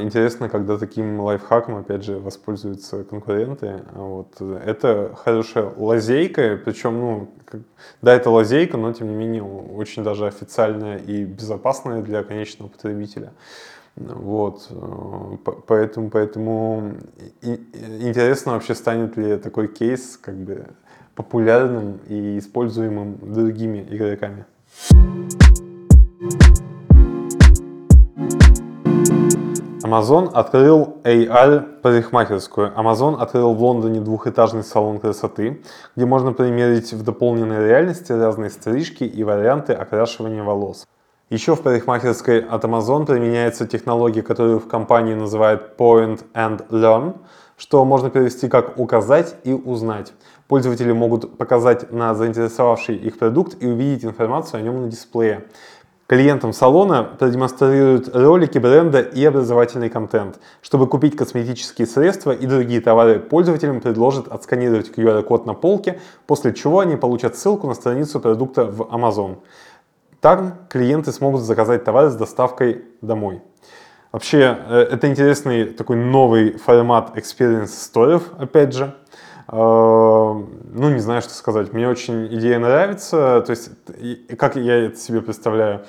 интересно, 0.02 0.50
когда 0.50 0.78
таким 0.78 1.20
лайфхаком, 1.20 1.78
опять 1.78 2.04
же, 2.04 2.18
воспользуются 2.18 3.04
конкуренты. 3.04 3.84
Вот. 3.94 4.42
Это 4.42 5.14
хорошая 5.16 5.72
лазейка, 5.78 6.60
причем, 6.64 7.00
ну, 7.00 7.30
как, 7.46 7.62
да, 8.02 8.16
это 8.16 8.32
лазейка, 8.32 8.78
но, 8.78 8.92
тем 8.94 9.10
не 9.10 9.16
менее, 9.16 9.44
очень 9.44 10.04
даже 10.04 10.26
официальная 10.26 10.98
и 10.98 11.26
безопасная 11.26 12.02
для 12.02 12.24
конечного 12.24 12.70
потребителя. 12.70 13.34
Вот, 13.96 14.68
э, 14.70 15.52
поэтому, 15.68 16.10
поэтому 16.10 16.94
интересно 17.42 18.54
вообще 18.54 18.76
станет 18.76 19.18
ли 19.18 19.38
такой 19.38 19.68
кейс 19.68 20.18
как 20.18 20.36
бы 20.36 20.68
популярным 21.18 22.00
и 22.08 22.38
используемым 22.38 23.18
другими 23.22 23.86
игроками. 23.90 24.46
Amazon 29.84 30.30
открыл 30.34 30.98
AR-парикмахерскую. 31.04 32.74
Amazon 32.76 33.18
открыл 33.20 33.54
в 33.54 33.64
Лондоне 33.64 34.02
двухэтажный 34.02 34.64
салон 34.64 35.00
красоты, 35.00 35.64
где 35.96 36.06
можно 36.06 36.34
примерить 36.34 36.94
в 36.94 37.04
дополненной 37.04 37.68
реальности 37.68 38.12
разные 38.12 38.50
стрижки 38.50 39.06
и 39.06 39.24
варианты 39.24 39.74
окрашивания 39.74 40.44
волос. 40.44 40.86
Еще 41.30 41.56
в 41.56 41.62
парикмахерской 41.62 42.42
от 42.42 42.64
Amazon 42.64 43.06
применяется 43.06 43.66
технология, 43.66 44.22
которую 44.22 44.60
в 44.60 44.68
компании 44.68 45.14
называют 45.14 45.78
Point 45.78 46.24
and 46.34 46.68
Learn, 46.70 47.16
что 47.58 47.84
можно 47.86 48.10
перевести 48.10 48.48
как 48.48 48.78
«указать 48.78 49.36
и 49.44 49.54
узнать». 49.54 50.14
Пользователи 50.48 50.94
могут 50.94 51.38
показать 51.38 51.92
на 51.92 52.16
заинтересовавший 52.16 52.96
их 52.96 53.18
продукт 53.20 53.62
и 53.62 53.68
увидеть 53.68 54.06
информацию 54.06 54.60
о 54.60 54.62
нем 54.62 54.82
на 54.82 54.88
дисплее. 54.88 55.46
Клиентам 56.08 56.54
салона 56.54 57.04
продемонстрируют 57.04 58.16
ролики 58.16 58.58
бренда 58.58 59.01
и 59.01 59.25
образовательный 59.25 59.89
контент. 59.89 60.39
Чтобы 60.62 60.88
купить 60.88 61.18
косметические 61.18 61.86
средства 61.86 62.32
и 62.32 62.48
другие 62.48 62.80
товары, 62.80 63.20
пользователям 63.20 63.82
предложат 63.82 64.30
отсканировать 64.30 64.89
QR-код 64.89 65.46
на 65.46 65.54
полке, 65.54 66.00
после 66.25 66.54
чего 66.54 66.80
они 66.80 66.96
получат 66.96 67.36
ссылку 67.36 67.68
на 67.68 67.74
страницу 67.74 68.22
продукта 68.22 68.63
в 68.63 68.84
Amazon. 68.84 69.39
Там 70.22 70.56
клиенты 70.70 71.12
смогут 71.12 71.42
заказать 71.42 71.84
товары 71.84 72.10
с 72.10 72.16
доставкой 72.16 72.86
домой. 73.01 73.42
Вообще, 74.13 74.58
э, 74.66 74.88
это 74.92 75.10
интересный 75.10 75.66
такой 75.66 75.98
новый 75.98 76.54
формат 76.54 77.18
Experience 77.18 77.66
Store, 77.66 78.22
опять 78.39 78.74
же. 78.74 78.96
Э, 79.50 79.56
ну, 79.56 80.89
не 80.89 81.00
знаю, 81.00 81.22
что 81.22 81.34
сказать. 81.34 81.74
Мне 81.74 81.88
очень 81.88 82.27
идея 82.36 82.60
нравится. 82.60 83.42
То 83.46 83.51
есть, 83.51 83.70
как 84.38 84.56
я 84.56 84.86
это 84.86 84.98
себе 84.98 85.22
представляю? 85.22 85.86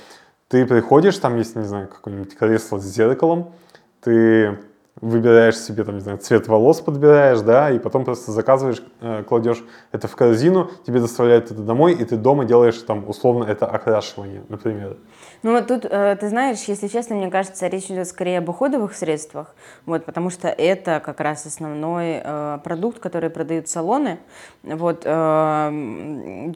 Ты 0.48 0.64
приходишь, 0.64 1.18
там 1.18 1.36
есть, 1.36 1.56
не 1.56 1.64
знаю, 1.64 1.88
какое-нибудь 1.88 2.34
кресло 2.34 2.78
с 2.78 2.84
зеркалом, 2.84 3.52
ты 4.00 4.58
выбираешь 5.00 5.58
себе, 5.58 5.84
там, 5.84 5.96
не 5.96 6.00
знаю, 6.00 6.18
цвет 6.18 6.48
волос 6.48 6.80
подбираешь, 6.80 7.40
да, 7.40 7.70
и 7.70 7.78
потом 7.78 8.04
просто 8.04 8.32
заказываешь, 8.32 8.82
э, 9.00 9.22
кладешь 9.24 9.62
это 9.92 10.08
в 10.08 10.16
корзину, 10.16 10.70
тебе 10.86 11.00
доставляют 11.00 11.50
это 11.50 11.60
домой, 11.60 11.92
и 11.92 12.04
ты 12.04 12.16
дома 12.16 12.46
делаешь 12.46 12.78
там 12.78 13.08
условно 13.08 13.44
это 13.44 13.66
окрашивание, 13.66 14.42
например. 14.48 14.96
Ну 15.44 15.52
вот 15.52 15.68
тут, 15.68 15.84
э, 15.84 16.16
ты 16.18 16.28
знаешь, 16.30 16.64
если 16.64 16.88
честно, 16.88 17.14
мне 17.14 17.30
кажется, 17.30 17.68
речь 17.68 17.84
идет 17.84 18.08
скорее 18.08 18.38
об 18.38 18.48
уходовых 18.48 18.92
средствах, 18.92 19.54
вот, 19.86 20.04
потому 20.04 20.30
что 20.30 20.48
это 20.48 21.00
как 21.04 21.20
раз 21.20 21.46
основной 21.46 22.20
э, 22.24 22.58
продукт, 22.64 22.98
который 22.98 23.30
продают 23.30 23.68
салоны, 23.68 24.18
вот, 24.64 25.02
э, 25.04 26.52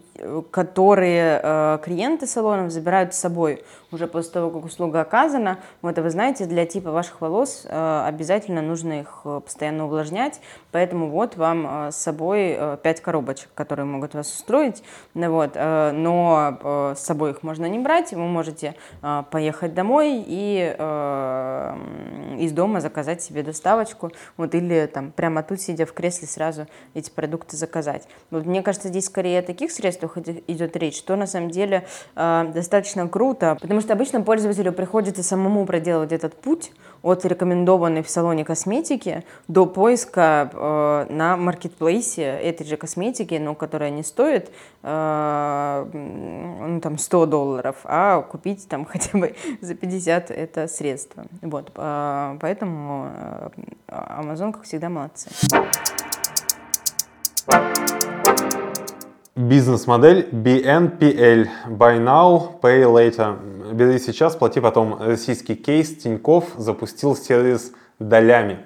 которые 0.50 1.78
клиенты 1.84 2.26
салонов 2.26 2.72
забирают 2.72 3.14
с 3.14 3.18
собой 3.18 3.64
уже 3.92 4.06
после 4.06 4.32
того, 4.32 4.50
как 4.50 4.64
услуга 4.64 5.02
оказана. 5.02 5.58
Вот, 5.82 5.98
а 5.98 6.02
вы 6.02 6.10
знаете, 6.10 6.46
для 6.46 6.66
типа 6.66 6.90
ваших 6.90 7.20
волос 7.20 7.66
обязательно 7.66 8.62
нужно 8.62 9.00
их 9.00 9.22
постоянно 9.44 9.84
увлажнять, 9.84 10.40
поэтому 10.70 11.10
вот 11.10 11.36
вам 11.36 11.90
с 11.92 11.96
собой 11.96 12.56
э, 12.58 12.78
5 12.82 13.00
коробочек, 13.00 13.48
которые 13.54 13.86
могут 13.86 14.14
вас 14.14 14.32
устроить, 14.32 14.82
вот, 15.14 15.54
но 15.54 16.94
с 16.96 17.00
собой 17.00 17.30
их 17.30 17.42
можно 17.42 17.66
не 17.66 17.78
брать, 17.78 18.12
вы 18.12 18.26
можете 18.26 18.71
э, 19.02 19.22
поехать 19.30 19.74
домой 19.74 20.24
и 20.26 20.74
э, 20.76 21.76
из 22.38 22.52
дома 22.52 22.80
заказать 22.80 23.22
себе 23.22 23.42
доставочку, 23.42 24.12
вот, 24.36 24.54
или 24.54 24.86
там 24.86 25.12
прямо 25.12 25.42
тут, 25.42 25.60
сидя 25.60 25.86
в 25.86 25.92
кресле, 25.92 26.28
сразу 26.28 26.66
эти 26.94 27.10
продукты 27.10 27.56
заказать. 27.56 28.08
Вот, 28.30 28.46
мне 28.46 28.62
кажется, 28.62 28.88
здесь 28.88 29.06
скорее 29.06 29.40
о 29.40 29.42
таких 29.42 29.72
средствах 29.72 30.18
идет 30.18 30.76
речь, 30.76 30.98
что 30.98 31.16
на 31.16 31.26
самом 31.26 31.50
деле 31.50 31.86
э, 32.14 32.50
достаточно 32.54 33.08
круто, 33.08 33.56
потому 33.60 33.80
что 33.80 33.92
обычно 33.92 34.20
пользователю 34.22 34.72
приходится 34.72 35.22
самому 35.22 35.66
проделывать 35.66 36.12
этот 36.12 36.34
путь 36.34 36.72
от 37.02 37.24
рекомендованной 37.24 38.02
в 38.02 38.10
салоне 38.10 38.44
косметики 38.44 39.24
до 39.48 39.66
поиска 39.66 40.50
э, 40.52 41.06
на 41.12 41.36
маркетплейсе 41.36 42.22
этой 42.22 42.66
же 42.66 42.76
косметики, 42.76 43.34
но 43.34 43.54
которая 43.54 43.90
не 43.90 44.02
стоит 44.02 44.50
э, 44.82 45.86
ну, 45.92 46.80
там 46.80 46.98
100 46.98 47.26
долларов, 47.26 47.76
а 47.84 48.22
купить 48.22 48.68
там 48.68 48.84
хотя 48.90 49.18
бы 49.18 49.34
за 49.60 49.74
50 49.74 50.30
это 50.30 50.68
средство. 50.68 51.24
Вот, 51.42 51.72
э, 51.74 52.38
поэтому 52.40 53.10
э, 53.14 53.48
Amazon, 53.88 54.52
как 54.52 54.62
всегда, 54.62 54.88
молодцы. 54.88 55.30
Бизнес-модель 59.34 60.28
BNPL– 60.30 61.48
Buy 61.66 61.98
Now, 61.98 62.60
Pay 62.60 62.84
Later. 62.84 63.72
Бери 63.72 63.98
сейчас, 63.98 64.36
плати 64.36 64.60
потом. 64.60 64.98
Российский 65.00 65.54
кейс 65.54 65.96
Тиньков 65.96 66.50
запустил 66.58 67.16
сервис 67.16 67.72
долями. 67.98 68.58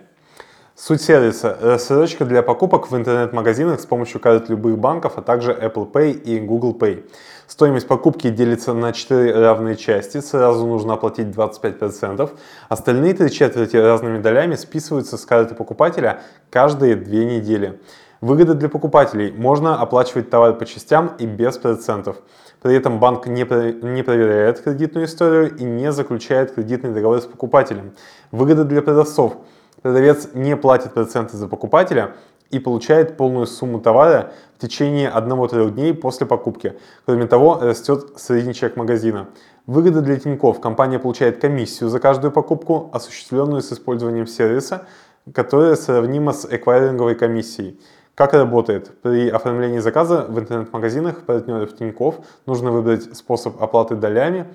Суть 0.74 1.02
сервиса– 1.02 1.56
рассрочка 1.62 2.24
для 2.24 2.42
покупок 2.42 2.90
в 2.90 2.96
интернет-магазинах 2.96 3.78
с 3.78 3.86
помощью 3.86 4.18
карт 4.18 4.48
любых 4.48 4.76
банков, 4.76 5.12
а 5.18 5.22
также 5.22 5.52
Apple 5.52 5.88
Pay 5.88 6.10
и 6.10 6.40
Google 6.40 6.76
Pay. 6.76 7.08
Стоимость 7.46 7.86
покупки 7.86 8.28
делится 8.28 8.74
на 8.74 8.92
4 8.92 9.38
равные 9.38 9.76
части, 9.76 10.20
сразу 10.20 10.66
нужно 10.66 10.94
оплатить 10.94 11.28
25%. 11.28 12.28
Остальные 12.68 13.14
три 13.14 13.30
четверти 13.30 13.76
разными 13.76 14.18
долями 14.18 14.56
списываются 14.56 15.16
с 15.16 15.24
карты 15.24 15.54
покупателя 15.54 16.22
каждые 16.50 16.96
две 16.96 17.24
недели. 17.24 17.80
Выгода 18.20 18.54
для 18.54 18.68
покупателей. 18.68 19.32
Можно 19.32 19.80
оплачивать 19.80 20.30
товар 20.30 20.54
по 20.54 20.64
частям 20.64 21.12
и 21.18 21.26
без 21.26 21.58
процентов. 21.58 22.16
При 22.62 22.74
этом 22.74 22.98
банк 22.98 23.26
не, 23.26 23.42
не 23.42 24.02
проверяет 24.02 24.60
кредитную 24.60 25.06
историю 25.06 25.54
и 25.54 25.64
не 25.64 25.92
заключает 25.92 26.52
кредитный 26.52 26.92
договор 26.92 27.20
с 27.20 27.26
покупателем. 27.26 27.92
Выгода 28.32 28.64
для 28.64 28.82
продавцов. 28.82 29.36
Продавец 29.82 30.30
не 30.32 30.56
платит 30.56 30.94
проценты 30.94 31.36
за 31.36 31.46
покупателя 31.46 32.14
и 32.50 32.58
получает 32.58 33.16
полную 33.16 33.46
сумму 33.46 33.80
товара 33.80 34.32
в 34.56 34.62
течение 34.62 35.10
1-3 35.14 35.70
дней 35.70 35.94
после 35.94 36.26
покупки. 36.26 36.74
Кроме 37.04 37.26
того, 37.26 37.58
растет 37.60 38.12
средний 38.16 38.54
чек 38.54 38.76
магазина. 38.76 39.28
Выгода 39.66 40.00
для 40.00 40.16
Тинькофф. 40.16 40.60
Компания 40.60 40.98
получает 40.98 41.40
комиссию 41.40 41.90
за 41.90 42.00
каждую 42.00 42.32
покупку, 42.32 42.88
осуществленную 42.92 43.60
с 43.60 43.72
использованием 43.72 44.26
сервиса, 44.26 44.86
которая 45.32 45.76
сравнима 45.76 46.32
с 46.32 46.46
эквайринговой 46.48 47.16
комиссией. 47.16 47.78
Как 48.16 48.32
работает? 48.32 48.98
При 49.02 49.28
оформлении 49.28 49.78
заказа 49.78 50.24
в 50.26 50.38
интернет-магазинах 50.38 51.26
партнеров 51.26 51.76
Тинькофф 51.76 52.14
нужно 52.46 52.70
выбрать 52.70 53.14
способ 53.14 53.62
оплаты 53.62 53.94
долями 53.94 54.46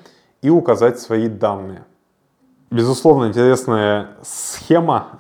и 0.42 0.50
указать 0.50 1.00
свои 1.00 1.30
данные. 1.30 1.84
Безусловно, 2.72 3.28
интересная 3.28 4.18
схема. 4.24 5.10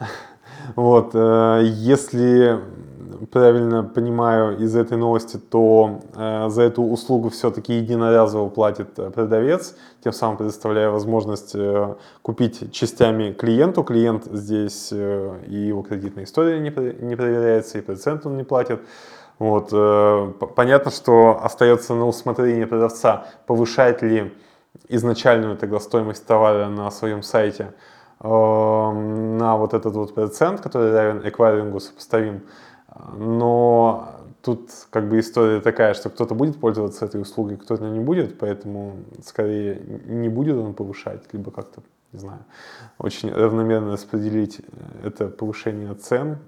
Вот, 0.75 1.11
э, 1.15 1.61
если 1.63 2.61
правильно 3.25 3.83
понимаю 3.83 4.57
из 4.57 4.75
этой 4.75 4.97
новости, 4.97 5.37
то 5.37 5.99
э, 6.15 6.49
за 6.49 6.63
эту 6.63 6.83
услугу 6.83 7.29
все-таки 7.29 7.73
единоразово 7.73 8.49
платит 8.49 8.97
э, 8.97 9.09
продавец, 9.09 9.75
тем 10.03 10.13
самым 10.13 10.37
предоставляя 10.37 10.89
возможность 10.89 11.55
э, 11.55 11.95
купить 12.21 12.71
частями 12.71 13.31
клиенту. 13.33 13.83
Клиент 13.83 14.25
здесь 14.25 14.89
э, 14.91 15.39
и 15.47 15.55
его 15.55 15.81
кредитная 15.81 16.23
история 16.23 16.59
не, 16.59 16.69
не 17.03 17.15
проверяется, 17.15 17.77
и 17.77 17.81
процент 17.81 18.25
он 18.25 18.37
не 18.37 18.43
платит. 18.43 18.81
Вот, 19.39 19.69
э, 19.71 20.33
понятно, 20.55 20.91
что 20.91 21.39
остается 21.43 21.93
на 21.95 22.05
усмотрение 22.05 22.67
продавца, 22.67 23.25
повышать 23.47 24.01
ли 24.01 24.31
изначальную 24.87 25.57
тогда 25.57 25.79
стоимость 25.79 26.25
товара 26.25 26.67
на 26.69 26.91
своем 26.91 27.23
сайте 27.23 27.73
э, 28.19 28.27
на 28.27 29.57
вот 29.57 29.73
этот 29.73 29.95
вот 29.95 30.13
процент, 30.13 30.61
который 30.61 30.91
равен 30.93 31.27
эквайрингу 31.27 31.79
сопоставим 31.79 32.43
но 33.17 34.21
тут 34.41 34.69
как 34.89 35.07
бы 35.09 35.19
история 35.19 35.61
такая, 35.61 35.93
что 35.93 36.09
кто-то 36.09 36.35
будет 36.35 36.59
пользоваться 36.59 37.05
этой 37.05 37.21
услугой, 37.21 37.57
кто-то 37.57 37.85
не 37.85 37.99
будет, 37.99 38.37
поэтому 38.39 38.97
скорее 39.25 39.81
не 40.05 40.29
будет 40.29 40.57
он 40.57 40.73
повышать, 40.73 41.21
либо 41.31 41.51
как-то, 41.51 41.81
не 42.11 42.19
знаю, 42.19 42.39
очень 42.97 43.31
равномерно 43.31 43.93
распределить 43.93 44.61
это 45.03 45.27
повышение 45.27 45.93
цен. 45.95 46.39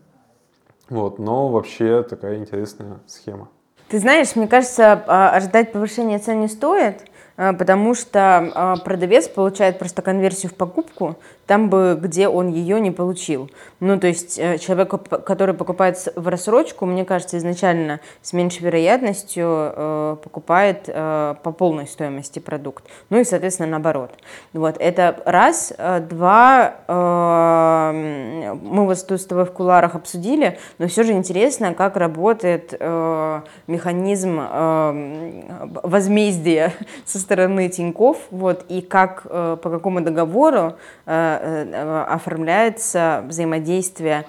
Вот, 0.90 1.18
но 1.18 1.48
вообще 1.48 2.04
такая 2.04 2.38
интересная 2.38 3.00
схема. 3.08 3.50
Ты 3.88 4.00
знаешь, 4.00 4.36
мне 4.36 4.48
кажется, 4.48 5.04
а, 5.08 5.30
ожидать 5.30 5.72
повышения 5.72 6.20
цен 6.20 6.42
не 6.42 6.48
стоит, 6.48 7.06
а, 7.38 7.54
потому 7.54 7.96
что 7.96 8.52
а, 8.54 8.76
продавец 8.78 9.28
получает 9.28 9.80
просто 9.80 10.02
конверсию 10.02 10.52
в 10.52 10.56
покупку 10.56 11.16
там 11.46 11.70
бы, 11.70 11.98
где 12.00 12.28
он 12.28 12.48
ее 12.48 12.80
не 12.80 12.92
получил. 12.92 13.50
Ну, 13.80 14.00
то 14.00 14.08
есть 14.08 14.40
э, 14.40 14.58
человек, 14.60 14.90
который 15.26 15.54
покупает 15.54 15.98
в 16.16 16.28
рассрочку, 16.28 16.86
мне 16.86 17.06
кажется, 17.06 17.38
изначально 17.38 18.00
с 18.22 18.34
меньшей 18.34 18.64
вероятностью 18.64 19.46
э, 19.46 20.18
покупает 20.24 20.86
э, 20.88 21.36
по 21.44 21.52
полной 21.52 21.88
стоимости 21.88 22.40
продукт. 22.40 22.86
Ну 23.10 23.20
и, 23.20 23.24
соответственно, 23.24 23.70
наоборот. 23.70 24.12
Вот, 24.54 24.78
это 24.80 25.22
раз. 25.26 25.74
Э, 25.78 26.00
два, 26.00 26.76
э, 26.88 28.54
мы 28.62 28.86
вот 28.86 28.98
с 28.98 29.26
тобой 29.26 29.46
в 29.46 29.52
куларах 29.52 29.96
обсудили, 29.96 30.58
но 30.78 30.88
все 30.88 31.04
же 31.04 31.12
интересно, 31.12 31.74
как 31.74 31.98
работает 31.98 32.74
э, 32.80 33.42
механизм 33.68 34.40
э, 34.40 35.44
возмездия 35.84 36.74
со 37.06 37.20
стороны 37.20 37.70
Тиньков, 37.70 38.18
вот, 38.32 38.66
и 38.70 38.82
как, 38.82 39.28
э, 39.30 39.58
по 39.62 39.70
какому 39.70 40.02
договору 40.02 40.76
э, 41.06 41.33
Э, 41.42 42.06
оформляется 42.08 43.24
взаимодействие 43.28 44.26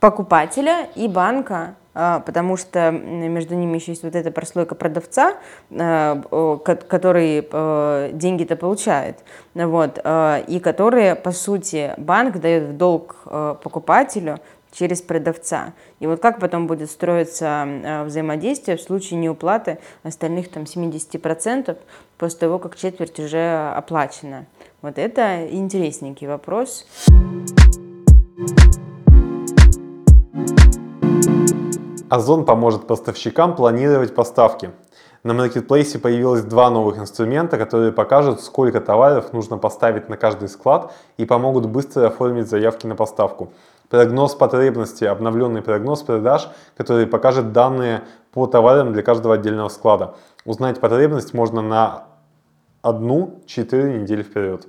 покупателя 0.00 0.88
и 0.94 1.08
банка, 1.08 1.76
э, 1.94 2.20
потому 2.24 2.56
что 2.56 2.90
между 2.90 3.54
ними 3.54 3.76
еще 3.76 3.92
есть 3.92 4.02
вот 4.02 4.14
эта 4.14 4.30
прослойка 4.30 4.74
продавца, 4.74 5.34
э, 5.70 6.22
который 6.64 8.12
деньги-то 8.12 8.56
получает, 8.56 9.18
вот, 9.54 9.98
и 9.98 10.60
которые, 10.62 11.14
по 11.14 11.32
сути, 11.32 11.94
банк 11.96 12.38
дает 12.38 12.64
в 12.64 12.76
долг 12.76 13.16
покупателю 13.62 14.38
через 14.74 15.00
продавца. 15.00 15.72
И 16.00 16.06
вот 16.06 16.20
как 16.20 16.40
потом 16.40 16.66
будет 16.66 16.90
строиться 16.90 18.04
взаимодействие 18.06 18.76
в 18.76 18.82
случае 18.82 19.20
неуплаты 19.20 19.78
остальных 20.02 20.50
там 20.50 20.64
70% 20.64 21.76
после 22.18 22.38
того, 22.38 22.58
как 22.58 22.76
четверть 22.76 23.18
уже 23.18 23.72
оплачена. 23.74 24.46
Вот 24.82 24.98
это 24.98 25.48
интересненький 25.50 26.26
вопрос. 26.26 26.86
Озон 32.10 32.44
поможет 32.44 32.86
поставщикам 32.86 33.56
планировать 33.56 34.14
поставки. 34.14 34.70
На 35.24 35.32
маркетплейсе 35.32 35.98
появилось 35.98 36.42
два 36.42 36.68
новых 36.68 36.98
инструмента, 36.98 37.56
которые 37.56 37.92
покажут, 37.92 38.42
сколько 38.42 38.80
товаров 38.80 39.32
нужно 39.32 39.56
поставить 39.56 40.10
на 40.10 40.18
каждый 40.18 40.48
склад 40.48 40.92
и 41.16 41.24
помогут 41.24 41.64
быстро 41.66 42.06
оформить 42.06 42.46
заявки 42.46 42.86
на 42.86 42.94
поставку. 42.94 43.50
Прогноз 43.90 44.34
потребностей, 44.34 45.06
обновленный 45.06 45.62
прогноз 45.62 46.02
продаж, 46.02 46.48
который 46.76 47.06
покажет 47.06 47.52
данные 47.52 48.02
по 48.32 48.46
товарам 48.46 48.92
для 48.92 49.02
каждого 49.02 49.34
отдельного 49.34 49.68
склада. 49.68 50.14
Узнать 50.44 50.80
потребность 50.80 51.34
можно 51.34 51.62
на 51.62 52.04
одну-четыре 52.82 54.00
недели 54.00 54.22
вперед. 54.22 54.66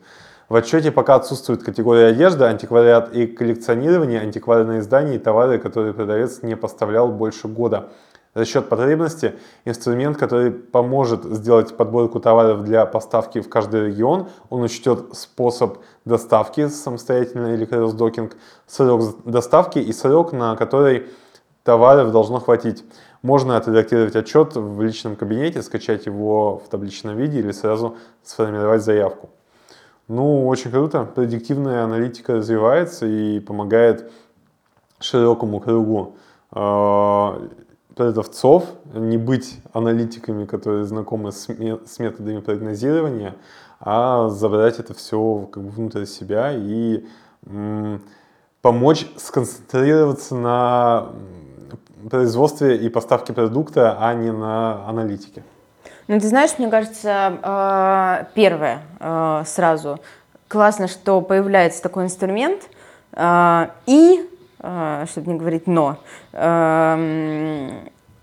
В 0.47 0.55
отчете 0.55 0.91
пока 0.91 1.15
отсутствует 1.15 1.63
категория 1.63 2.07
одежды, 2.07 2.45
антиквариат 2.45 3.13
и 3.13 3.25
коллекционирование, 3.25 4.21
антикварные 4.21 4.79
издания 4.79 5.15
и 5.15 5.19
товары, 5.19 5.57
которые 5.57 5.93
продавец 5.93 6.43
не 6.43 6.55
поставлял 6.55 7.07
больше 7.07 7.47
года. 7.47 7.89
Расчет 8.35 8.67
потребности– 8.67 9.35
инструмент, 9.65 10.17
который 10.17 10.51
поможет 10.51 11.23
сделать 11.23 11.77
подборку 11.77 12.19
товаров 12.19 12.65
для 12.65 12.85
поставки 12.85 13.39
в 13.39 13.47
каждый 13.47 13.87
регион. 13.87 14.27
Он 14.49 14.61
учтет 14.63 15.15
способ 15.15 15.77
доставки 16.03 16.67
самостоятельно 16.67 17.53
или 17.53 17.63
кросс-докинг, 17.63 18.35
срок 18.67 19.23
доставки 19.23 19.79
и 19.79 19.93
срок, 19.93 20.33
на 20.33 20.57
который 20.57 21.07
товаров 21.63 22.11
должно 22.11 22.41
хватить. 22.41 22.83
Можно 23.21 23.55
отредактировать 23.55 24.17
отчет 24.17 24.57
в 24.57 24.81
личном 24.81 25.15
кабинете, 25.15 25.61
скачать 25.61 26.05
его 26.05 26.57
в 26.57 26.67
табличном 26.67 27.15
виде 27.15 27.39
или 27.39 27.53
сразу 27.53 27.95
сформировать 28.21 28.83
заявку. 28.83 29.29
Ну, 30.09 30.45
очень 30.45 30.71
круто. 30.71 31.05
Предиктивная 31.05 31.85
аналитика 31.85 32.33
развивается 32.33 33.05
и 33.05 33.39
помогает 33.39 34.11
широкому 34.99 35.61
кругу 35.61 36.17
э, 36.51 37.47
продавцов 37.95 38.65
не 38.93 39.17
быть 39.17 39.59
аналитиками, 39.73 40.45
которые 40.45 40.85
знакомы 40.85 41.31
с, 41.31 41.47
с 41.47 41.99
методами 41.99 42.39
прогнозирования, 42.39 43.35
а 43.79 44.29
забрать 44.29 44.79
это 44.79 44.93
все 44.93 45.47
как 45.51 45.63
бы 45.63 45.69
внутрь 45.69 46.05
себя 46.05 46.51
и 46.53 47.05
помочь 48.61 49.07
сконцентрироваться 49.17 50.35
на 50.35 51.09
производстве 52.09 52.77
и 52.77 52.89
поставке 52.89 53.33
продукта, 53.33 53.97
а 53.99 54.13
не 54.13 54.31
на 54.31 54.87
аналитике. 54.87 55.43
Ну, 56.07 56.19
ты 56.19 56.27
знаешь, 56.27 56.51
мне 56.59 56.69
кажется, 56.69 57.39
э, 57.41 58.25
первое 58.35 58.81
э, 58.99 59.43
сразу, 59.45 59.99
классно, 60.47 60.87
что 60.87 61.21
появляется 61.21 61.81
такой 61.81 62.03
инструмент, 62.03 62.69
э, 63.13 63.67
и, 63.87 64.29
чтобы 65.07 65.31
не 65.31 65.37
говорить 65.37 65.67
«но», 65.67 65.97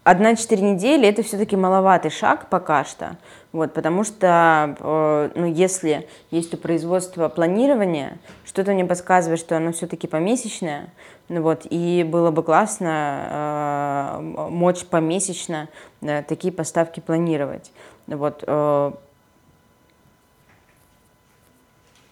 одна-четыре 0.04 0.62
недели– 0.62 1.06
это 1.08 1.22
все-таки 1.22 1.54
маловатый 1.56 2.10
шаг 2.10 2.48
пока 2.50 2.84
что, 2.84 3.16
вот, 3.52 3.72
потому 3.72 4.02
что, 4.02 5.30
ну, 5.36 5.46
если 5.46 6.08
есть 6.30 6.52
у 6.54 6.56
производства 6.56 7.28
планирование, 7.28 8.18
что-то 8.44 8.72
мне 8.72 8.84
подсказывает, 8.84 9.38
что 9.38 9.56
оно 9.56 9.72
все-таки 9.72 10.08
помесячное, 10.08 10.90
ну 11.28 11.40
вот, 11.40 11.62
и 11.70 12.06
было 12.06 12.30
бы 12.30 12.42
классно 12.42 14.18
э, 14.20 14.48
мочь 14.50 14.84
помесячно 14.84 15.68
э, 16.02 16.22
такие 16.22 16.52
поставки 16.52 17.00
планировать. 17.00 17.72
Вот, 18.06 18.44
э, 18.46 18.92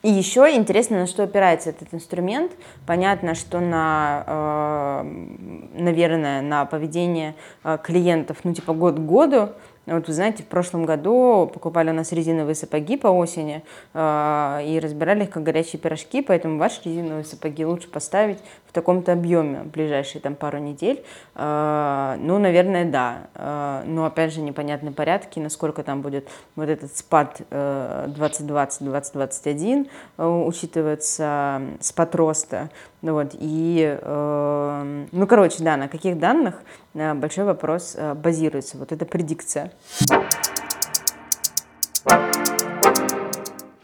и 0.02 0.08
еще 0.10 0.50
интересно, 0.54 1.00
на 1.00 1.06
что 1.06 1.24
опирается 1.24 1.70
этот 1.70 1.92
инструмент. 1.92 2.52
Понятно, 2.86 3.34
что 3.34 3.60
на, 3.60 4.24
э, 4.26 5.02
наверное, 5.74 6.40
на 6.40 6.64
поведение 6.64 7.34
э, 7.64 7.76
клиентов, 7.82 8.38
ну, 8.44 8.54
типа 8.54 8.72
год 8.72 8.94
к 8.96 9.00
году, 9.00 9.50
вот 9.86 10.06
вы 10.06 10.12
знаете, 10.12 10.42
в 10.42 10.46
прошлом 10.46 10.84
году 10.84 11.50
покупали 11.52 11.90
у 11.90 11.94
нас 11.94 12.12
резиновые 12.12 12.54
сапоги 12.54 12.96
по 12.96 13.08
осени 13.08 13.64
э, 13.94 14.60
и 14.66 14.78
разбирали 14.78 15.24
их 15.24 15.30
как 15.30 15.42
горячие 15.42 15.80
пирожки, 15.80 16.22
поэтому 16.22 16.58
ваши 16.58 16.82
резиновые 16.84 17.24
сапоги 17.24 17.64
лучше 17.64 17.88
поставить 17.88 18.38
в 18.66 18.72
таком-то 18.72 19.12
объеме 19.12 19.62
в 19.62 19.68
ближайшие 19.68 20.20
там 20.20 20.34
пару 20.34 20.58
недель. 20.58 21.02
Э, 21.34 22.16
ну, 22.20 22.38
наверное, 22.38 22.84
да. 22.84 23.28
Э, 23.34 23.82
но 23.86 24.04
опять 24.04 24.32
же 24.32 24.42
непонятны 24.42 24.92
порядки, 24.92 25.40
насколько 25.40 25.82
там 25.82 26.02
будет 26.02 26.28
вот 26.56 26.68
этот 26.68 26.96
спад 26.96 27.40
э, 27.50 28.06
2020-2021 28.16 29.88
э, 30.18 30.26
учитывается 30.26 31.62
спад 31.80 32.14
роста. 32.14 32.70
Вот, 33.02 33.30
и, 33.32 33.98
э, 34.00 35.06
ну, 35.10 35.26
короче, 35.26 35.64
да, 35.64 35.76
на 35.78 35.88
каких 35.88 36.18
данных 36.18 36.62
большой 36.94 37.44
вопрос 37.44 37.94
э, 37.96 38.14
базируется, 38.14 38.76
вот 38.76 38.90
эта 38.92 39.04
предикция. 39.04 39.72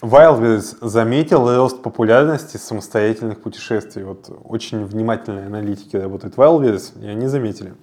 Wildberries 0.03 0.77
заметил 0.81 1.55
рост 1.57 1.83
популярности 1.83 2.57
самостоятельных 2.57 3.41
путешествий. 3.41 4.05
Вот 4.05 4.31
очень 4.45 4.85
внимательные 4.85 5.47
аналитики 5.47 5.97
работают 5.97 6.35
Wildberries, 6.35 7.01
и 7.03 7.09
они 7.09 7.27
заметили. 7.27 7.75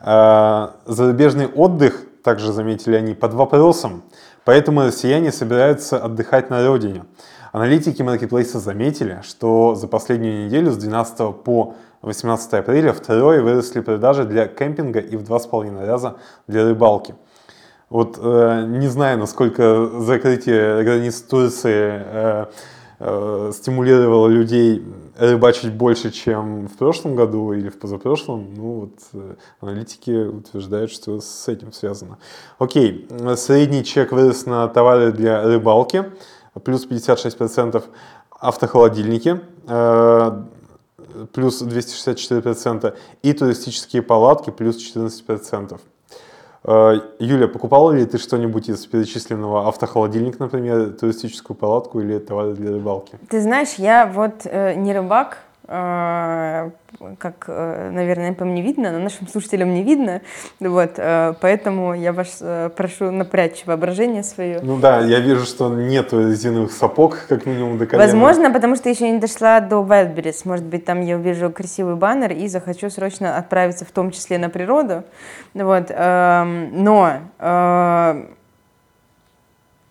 А, 0.00 0.76
зарубежный 0.86 1.46
отдых 1.46 2.02
также 2.22 2.52
заметили 2.52 2.96
они 2.96 3.14
под 3.14 3.34
вопросом, 3.34 4.02
поэтому 4.44 4.82
россияне 4.82 5.32
собираются 5.32 5.98
отдыхать 5.98 6.50
на 6.50 6.66
родине. 6.66 7.04
Аналитики 7.52 8.02
маркетплейса 8.02 8.58
заметили, 8.58 9.20
что 9.22 9.74
за 9.74 9.86
последнюю 9.86 10.46
неделю 10.46 10.72
с 10.72 10.76
12 10.76 11.42
по 11.42 11.74
18 12.04 12.54
апреля 12.54 12.92
втрое 12.92 13.42
выросли 13.42 13.80
продажи 13.80 14.24
для 14.24 14.46
кемпинга 14.46 15.00
и 15.00 15.16
в 15.16 15.22
2,5 15.22 15.86
раза 15.86 16.16
для 16.46 16.64
рыбалки. 16.64 17.14
Вот 17.90 18.18
э, 18.20 18.64
не 18.66 18.88
знаю, 18.88 19.18
насколько 19.18 19.88
закрытие 20.00 20.82
границ 20.82 21.20
Турции 21.22 22.02
э, 22.04 22.46
э, 22.98 23.52
стимулировало 23.54 24.28
людей 24.28 24.84
рыбачить 25.18 25.72
больше, 25.72 26.10
чем 26.10 26.66
в 26.66 26.76
прошлом 26.76 27.14
году 27.14 27.52
или 27.52 27.68
в 27.68 27.78
позапрошлом. 27.78 28.54
Ну 28.54 28.80
вот 28.80 28.98
э, 29.12 29.34
аналитики 29.60 30.26
утверждают, 30.26 30.90
что 30.90 31.20
с 31.20 31.48
этим 31.48 31.72
связано. 31.72 32.18
Окей, 32.58 33.08
средний 33.36 33.84
чек 33.84 34.12
вырос 34.12 34.46
на 34.46 34.66
товары 34.68 35.12
для 35.12 35.42
рыбалки 35.42 36.04
плюс 36.64 36.86
56%, 36.86 37.82
автохолодильники 38.30 39.40
э, 39.66 40.42
плюс 41.32 41.62
264% 41.62 42.94
и 43.22 43.32
туристические 43.32 44.02
палатки 44.02 44.50
плюс 44.50 44.76
14%. 44.76 45.80
Э, 46.64 47.00
Юля, 47.18 47.48
покупала 47.48 47.92
ли 47.92 48.06
ты 48.06 48.18
что-нибудь 48.18 48.68
из 48.68 48.86
перечисленного 48.86 49.68
автохолодильник, 49.68 50.38
например, 50.38 50.92
туристическую 50.92 51.56
палатку 51.56 52.00
или 52.00 52.18
товары 52.18 52.54
для 52.54 52.70
рыбалки? 52.70 53.18
Ты 53.28 53.40
знаешь, 53.40 53.74
я 53.78 54.06
вот 54.06 54.42
э, 54.44 54.74
не 54.74 54.94
рыбак, 54.94 55.38
как, 55.66 57.44
э, 57.48 57.90
наверное, 57.90 58.34
по 58.34 58.44
мне 58.44 58.62
видно, 58.62 58.92
но 58.92 58.98
нашим 58.98 59.26
слушателям 59.28 59.72
не 59.72 59.82
видно. 59.82 60.20
Вот, 60.60 60.92
э, 60.96 61.34
поэтому 61.40 61.94
я 61.94 62.12
вас 62.12 62.38
э, 62.40 62.70
прошу 62.76 63.10
напрячь 63.10 63.64
воображение 63.64 64.22
свое. 64.22 64.60
Ну 64.62 64.78
да, 64.78 65.00
я 65.00 65.20
вижу, 65.20 65.44
что 65.44 65.68
нет 65.70 66.12
резиновых 66.12 66.72
сапог, 66.72 67.18
как 67.28 67.46
минимум 67.46 67.78
до 67.78 67.86
колена. 67.86 68.06
Возможно, 68.06 68.50
потому 68.50 68.76
что 68.76 68.90
еще 68.90 69.10
не 69.10 69.18
дошла 69.18 69.60
до 69.60 69.76
Wildberries. 69.76 70.42
Может 70.44 70.66
быть, 70.66 70.84
там 70.84 71.00
я 71.00 71.16
увижу 71.16 71.50
красивый 71.50 71.96
баннер 71.96 72.32
и 72.32 72.46
захочу 72.48 72.90
срочно 72.90 73.38
отправиться 73.38 73.84
в 73.84 73.90
том 73.90 74.10
числе 74.10 74.38
на 74.38 74.50
природу. 74.50 75.04
Вот, 75.54 75.86
эм, 75.90 76.84
но 76.84 77.20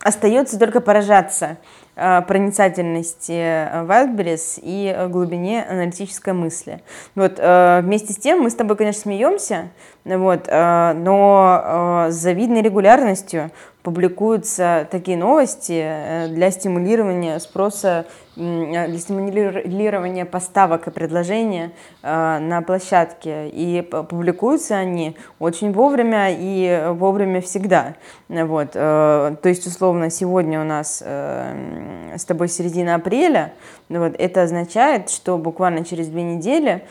остается 0.04 0.60
только 0.60 0.82
поражаться 0.82 1.58
проницательности 1.96 3.32
э, 3.32 3.86
Wildberries 3.86 4.60
и 4.62 4.94
э, 4.96 5.08
глубине 5.08 5.64
аналитической 5.64 6.34
мысли. 6.34 6.82
Вот, 7.16 7.38
вместе 7.38 8.14
с 8.14 8.18
тем 8.18 8.42
мы 8.42 8.50
с 8.50 8.56
тобой, 8.56 8.76
конечно, 8.76 9.02
смеемся, 9.02 9.70
вот, 10.04 10.48
но 10.48 12.08
с 12.10 12.14
завидной 12.14 12.62
регулярностью 12.62 13.52
публикуются 13.84 14.88
такие 14.90 15.18
новости 15.18 16.28
для 16.30 16.52
стимулирования 16.52 17.40
спроса 17.40 18.06
для 18.36 18.98
стимулирования 18.98 20.26
поставок 20.26 20.88
и 20.88 20.92
предложения 20.92 21.72
э, 22.02 22.40
на 22.40 22.62
площадке. 22.62 23.50
И 23.50 23.82
публикуются 23.82 24.76
они 24.76 25.16
очень 25.40 25.72
вовремя 25.72 26.30
и 26.32 26.88
вовремя 26.94 27.42
всегда. 27.42 27.94
Вот. 28.30 28.72
Э, 28.74 29.36
то 29.42 29.50
есть, 29.50 29.68
условно, 29.68 30.10
сегодня 30.10 30.62
у 30.62 30.64
нас 30.64 31.04
э, 31.06 32.16
с 32.18 32.26
тобой 32.26 32.48
середина 32.48 32.96
апреля. 32.96 33.54
Вот. 33.90 34.16
Это 34.18 34.44
означает, 34.44 35.10
что 35.12 35.38
буквально 35.38 35.86
через 35.86 36.08
две 36.08 36.24
недели 36.24 36.84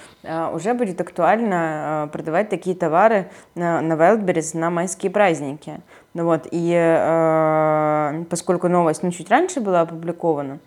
уже 0.53 0.75
будет 0.75 1.01
актуально 1.01 2.09
продавать 2.13 2.49
такие 2.49 2.77
товары 2.77 3.29
на, 3.57 3.81
на 3.81 3.95
Wildberries 3.95 4.57
на 4.57 4.71
майские 4.71 5.11
праздники. 5.11 5.81
Вот. 6.15 6.47
И 6.53 8.25
поскольку 8.31 8.69
новость 8.69 9.03
ну, 9.03 9.11
чуть 9.11 9.31
раньше 9.31 9.61
была 9.61 9.81
опубликована, 9.81 10.61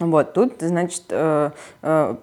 вот, 0.00 0.32
тут, 0.32 0.54
значит, 0.60 1.04
э, 1.10 1.50
э, 1.82 2.14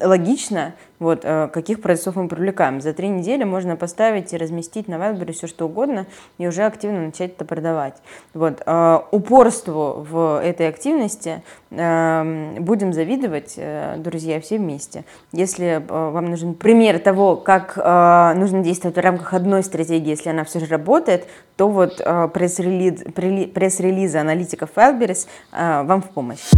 логично, 0.00 0.74
вот, 1.00 1.20
э, 1.24 1.48
каких 1.52 1.82
продавцов 1.82 2.14
мы 2.14 2.28
привлекаем. 2.28 2.80
За 2.80 2.92
три 2.92 3.08
недели 3.08 3.42
можно 3.42 3.74
поставить 3.74 4.32
и 4.32 4.36
разместить 4.36 4.86
на 4.86 4.94
Wildberries 4.94 5.32
все 5.32 5.46
что 5.48 5.66
угодно 5.66 6.06
и 6.38 6.46
уже 6.46 6.62
активно 6.62 7.06
начать 7.06 7.32
это 7.32 7.44
продавать. 7.44 7.96
Вот, 8.34 8.62
э, 8.64 8.98
упорству 9.10 10.06
в 10.08 10.40
этой 10.40 10.68
активности 10.68 11.42
будем 11.74 12.92
завидовать, 12.92 13.54
э, 13.56 13.96
друзья, 13.98 14.40
все 14.40 14.58
вместе. 14.58 15.04
Если 15.32 15.66
э, 15.66 15.80
вам 15.80 16.26
нужен 16.26 16.54
пример 16.54 16.98
того, 16.98 17.36
как 17.36 17.76
э, 17.76 18.34
нужно 18.36 18.62
действовать 18.62 18.96
в 18.96 19.00
рамках 19.00 19.34
одной 19.34 19.62
стратегии, 19.62 20.10
если 20.10 20.30
она 20.30 20.44
все 20.44 20.60
же 20.60 20.66
работает, 20.66 21.26
то 21.56 21.68
вот 21.68 21.98
пресс-релиз, 22.32 23.04
пресс-релизы 23.52 24.18
аналитиков 24.18 24.70
Wildberries 24.74 25.28
вам 25.52 26.02
в 26.02 26.10
помощь. 26.10 26.50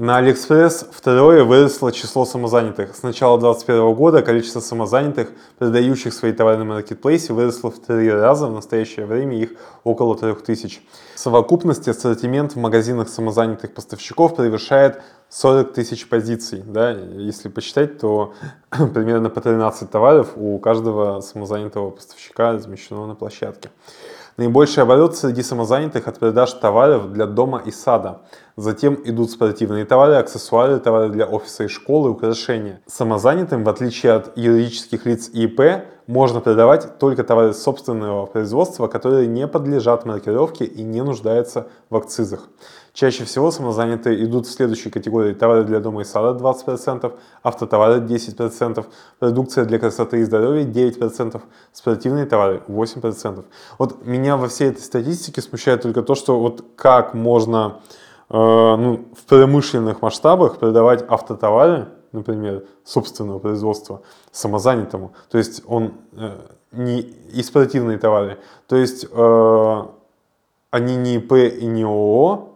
На 0.00 0.16
Алиэкспресс 0.16 0.86
второе 0.90 1.44
выросло 1.44 1.92
число 1.92 2.24
самозанятых. 2.24 2.96
С 2.96 3.02
начала 3.02 3.38
2021 3.38 3.94
года 3.94 4.22
количество 4.22 4.60
самозанятых, 4.60 5.30
продающих 5.58 6.14
свои 6.14 6.32
товары 6.32 6.56
на 6.56 6.64
маркетплейсе, 6.64 7.34
выросло 7.34 7.70
в 7.70 7.78
три 7.80 8.10
раза. 8.10 8.46
В 8.46 8.52
настоящее 8.52 9.04
время 9.04 9.36
их 9.36 9.50
около 9.84 10.16
3000. 10.16 10.80
В 11.14 11.20
совокупности 11.20 11.90
ассортимент 11.90 12.52
в 12.52 12.56
магазинах 12.56 13.10
самозанятых 13.10 13.74
поставщиков 13.74 14.36
превышает 14.36 15.02
40 15.28 15.74
тысяч 15.74 16.08
позиций. 16.08 16.62
Да? 16.66 16.92
Если 16.92 17.50
посчитать, 17.50 17.98
то 17.98 18.32
примерно 18.70 19.28
по 19.28 19.42
13 19.42 19.90
товаров 19.90 20.30
у 20.34 20.58
каждого 20.60 21.20
самозанятого 21.20 21.90
поставщика 21.90 22.52
размещено 22.52 23.04
на 23.06 23.14
площадке. 23.14 23.68
Наибольший 24.40 24.84
оборот 24.84 25.18
среди 25.18 25.42
самозанятых 25.42 26.08
от 26.08 26.18
продаж 26.18 26.54
товаров 26.54 27.12
для 27.12 27.26
дома 27.26 27.62
и 27.62 27.70
сада. 27.70 28.22
Затем 28.56 28.98
идут 29.04 29.30
спортивные 29.30 29.84
товары, 29.84 30.14
аксессуары, 30.14 30.78
товары 30.78 31.10
для 31.10 31.26
офиса 31.26 31.64
и 31.64 31.68
школы, 31.68 32.08
украшения. 32.08 32.80
Самозанятым, 32.86 33.64
в 33.64 33.68
отличие 33.68 34.12
от 34.12 34.38
юридических 34.38 35.04
лиц 35.04 35.28
ИП, 35.34 35.60
можно 36.10 36.40
продавать 36.40 36.98
только 36.98 37.22
товары 37.22 37.54
собственного 37.54 38.26
производства, 38.26 38.88
которые 38.88 39.28
не 39.28 39.46
подлежат 39.46 40.04
маркировке 40.04 40.64
и 40.64 40.82
не 40.82 41.02
нуждаются 41.02 41.68
в 41.88 41.96
акцизах. 41.96 42.48
Чаще 42.92 43.24
всего 43.24 43.52
самозанятые 43.52 44.24
идут 44.24 44.48
в 44.48 44.50
следующей 44.50 44.90
категории 44.90 45.34
товары 45.34 45.62
для 45.62 45.78
дома 45.78 46.00
и 46.00 46.04
сада 46.04 46.36
20%, 46.36 47.12
автотовары 47.44 48.00
10%, 48.00 48.84
продукция 49.20 49.64
для 49.64 49.78
красоты 49.78 50.18
и 50.18 50.24
здоровья 50.24 50.64
9%, 50.64 51.40
спортивные 51.72 52.26
товары 52.26 52.62
8%. 52.66 53.44
Вот 53.78 54.04
меня 54.04 54.36
во 54.36 54.48
всей 54.48 54.70
этой 54.70 54.82
статистике 54.82 55.40
смущает 55.40 55.82
только 55.82 56.02
то, 56.02 56.16
что 56.16 56.40
вот 56.40 56.64
как 56.74 57.14
можно 57.14 57.80
э, 58.28 58.32
ну, 58.34 59.08
в 59.16 59.24
промышленных 59.28 60.02
масштабах 60.02 60.58
продавать 60.58 61.04
автотовары, 61.08 61.86
например, 62.10 62.64
собственного 62.82 63.38
производства 63.38 64.02
самозанятому. 64.32 65.12
То 65.30 65.38
есть 65.38 65.62
он 65.66 65.94
э, 66.12 66.38
не 66.72 67.00
и 67.00 67.42
спортивные 67.42 67.98
товары. 67.98 68.38
То 68.66 68.76
есть 68.76 69.06
э, 69.10 69.82
они 70.70 70.96
не 70.96 71.16
ИП 71.16 71.32
и 71.32 71.66
не 71.66 71.82
ООО, 71.82 72.50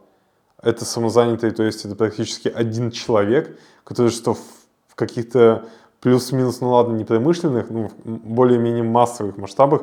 это 0.62 0.84
самозанятые, 0.84 1.52
то 1.52 1.62
есть 1.62 1.84
это 1.84 1.94
практически 1.94 2.48
один 2.48 2.90
человек, 2.90 3.58
который 3.84 4.10
что 4.10 4.34
в 4.34 4.94
каких-то 4.94 5.66
плюс-минус, 6.00 6.60
ну 6.60 6.70
ладно, 6.70 6.96
не 6.96 7.04
промышленных, 7.04 7.70
ну, 7.70 7.90
более-менее 8.04 8.82
массовых 8.82 9.36
масштабах 9.36 9.82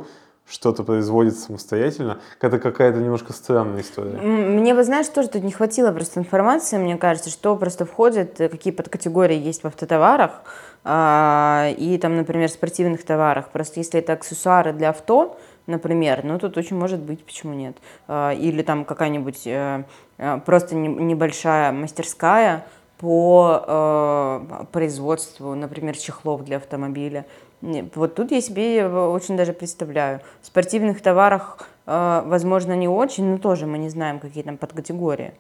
что-то 0.52 0.84
производит 0.84 1.38
самостоятельно. 1.38 2.20
Это 2.42 2.60
какая-то 2.60 3.00
немножко 3.00 3.32
странная 3.32 3.82
история. 3.82 4.18
Мне, 4.20 4.76
вы 4.76 4.84
знаешь, 4.84 5.08
тоже 5.08 5.30
тут 5.30 5.44
не 5.44 5.52
хватило 5.52 5.92
просто 5.92 6.20
информации, 6.20 6.78
мне 6.78 6.98
кажется, 6.98 7.30
что 7.30 7.56
просто 7.56 7.86
входит, 7.86 8.42
э, 8.42 8.50
какие 8.50 8.74
подкатегории 8.74 9.38
есть 9.38 9.64
в 9.64 9.68
автотоварах, 9.68 10.44
а, 10.84 11.70
и 11.78 11.98
там, 11.98 12.18
например, 12.18 12.50
спортивных 12.50 13.06
товарах. 13.06 13.50
Просто 13.50 13.80
если 13.80 14.02
это 14.02 14.14
аксессуары 14.14 14.74
для 14.74 14.90
авто, 14.90 15.40
например, 15.68 16.26
ну 16.26 16.38
тут 16.38 16.58
очень 16.58 16.78
может 16.78 17.00
быть, 17.00 17.24
почему 17.24 17.54
нет. 17.54 17.78
А, 18.10 18.34
или 18.34 18.62
там 18.62 18.84
какая-нибудь 18.84 19.48
э, 19.48 19.86
э, 20.18 20.40
просто 20.46 20.76
небольшая 20.76 21.72
мастерская 21.72 22.66
по 22.98 24.68
производству, 24.72 25.56
например, 25.56 25.98
чехлов 25.98 26.44
для 26.44 26.58
автомобиля. 26.58 27.26
Вот 27.62 28.16
тут 28.16 28.32
я 28.32 28.42
себе 28.42 28.88
очень 28.88 29.38
даже 29.38 29.54
представляю. 29.54 30.22
В 30.42 30.48
спортивных 30.48 31.02
товарах, 31.02 31.60
э, 31.86 32.24
возможно, 32.26 32.76
не 32.76 32.88
очень, 32.88 33.26
но 33.26 33.38
тоже 33.38 33.68
мы 33.68 33.78
не 33.78 33.90
знаем, 33.90 34.20
какие 34.20 34.44
там 34.44 34.58
подкатегории. 34.58 35.34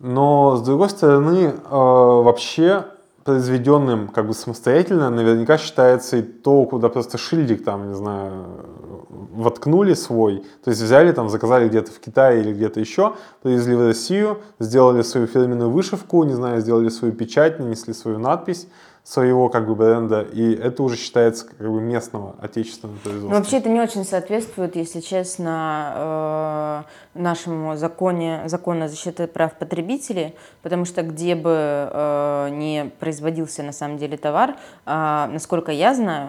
Но, 0.00 0.56
с 0.56 0.62
другой 0.62 0.90
стороны, 0.90 1.52
э, 1.52 1.52
вообще 1.70 2.86
произведенным 3.24 4.08
как 4.08 4.26
бы 4.26 4.32
самостоятельно 4.32 5.10
наверняка 5.10 5.58
считается 5.58 6.16
и 6.16 6.22
то, 6.22 6.64
куда 6.64 6.88
просто 6.88 7.18
шильдик 7.18 7.64
там, 7.64 7.88
не 7.88 7.94
знаю, 7.94 8.46
воткнули 9.08 9.94
свой, 9.94 10.44
то 10.64 10.70
есть 10.70 10.82
взяли 10.82 11.12
там, 11.12 11.28
заказали 11.28 11.68
где-то 11.68 11.92
в 11.92 12.00
Китае 12.00 12.40
или 12.40 12.52
где-то 12.52 12.80
еще, 12.80 13.14
привезли 13.42 13.74
в 13.74 13.86
Россию, 13.86 14.38
сделали 14.58 15.02
свою 15.02 15.26
фирменную 15.26 15.70
вышивку, 15.70 16.24
не 16.24 16.34
знаю, 16.34 16.60
сделали 16.60 16.88
свою 16.88 17.14
печать, 17.14 17.58
нанесли 17.58 17.92
свою 17.92 18.18
надпись, 18.18 18.66
своего 19.10 19.48
как 19.48 19.66
бы 19.66 19.74
бренда, 19.74 20.20
и 20.20 20.54
это 20.54 20.84
уже 20.84 20.96
считается 20.96 21.44
как 21.44 21.68
бы 21.68 21.80
местного 21.80 22.36
отечественного 22.40 22.96
производства. 22.98 23.28
Ну, 23.30 23.36
вообще 23.36 23.56
это 23.56 23.68
не 23.68 23.80
очень 23.80 24.04
соответствует, 24.04 24.76
если 24.76 25.00
честно, 25.00 26.84
э, 27.14 27.18
нашему 27.18 27.76
законе, 27.76 28.42
закону 28.46 28.86
защиты 28.86 29.26
прав 29.26 29.54
потребителей, 29.54 30.36
потому 30.62 30.84
что 30.84 31.02
где 31.02 31.34
бы 31.34 31.50
э, 31.50 32.48
не 32.52 32.92
производился 33.00 33.64
на 33.64 33.72
самом 33.72 33.98
деле 33.98 34.16
товар, 34.16 34.56
э, 34.86 35.28
насколько 35.32 35.72
я 35.72 35.92
знаю, 35.92 36.28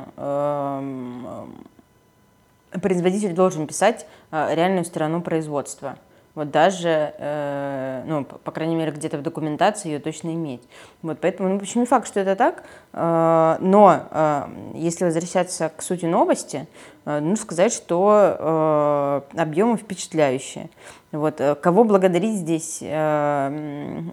производитель 2.81 3.35
должен 3.35 3.67
писать 3.67 4.07
реальную 4.31 4.85
сторону 4.85 5.21
производства. 5.21 5.97
Вот 6.33 6.49
даже, 6.49 7.13
э, 7.17 8.03
ну, 8.05 8.23
по 8.23 8.51
крайней 8.51 8.75
мере, 8.75 8.91
где-то 8.91 9.17
в 9.17 9.21
документации 9.21 9.89
ее 9.89 9.99
точно 9.99 10.29
иметь. 10.29 10.61
Вот 11.01 11.19
поэтому, 11.19 11.49
ну, 11.49 11.59
почему 11.59 11.81
не 11.81 11.87
факт, 11.87 12.07
что 12.07 12.21
это 12.21 12.35
так, 12.35 12.63
э, 12.93 13.57
но 13.59 14.07
э, 14.09 14.43
если 14.75 15.05
возвращаться 15.05 15.71
к 15.75 15.81
сути 15.81 16.05
новости, 16.05 16.67
ну, 17.05 17.35
сказать, 17.35 17.73
что 17.73 19.23
э, 19.35 19.39
объемы 19.39 19.77
впечатляющие. 19.77 20.69
Вот, 21.11 21.41
э, 21.41 21.55
кого 21.55 21.83
благодарить 21.83 22.35
здесь, 22.35 22.79
э, 22.81 23.49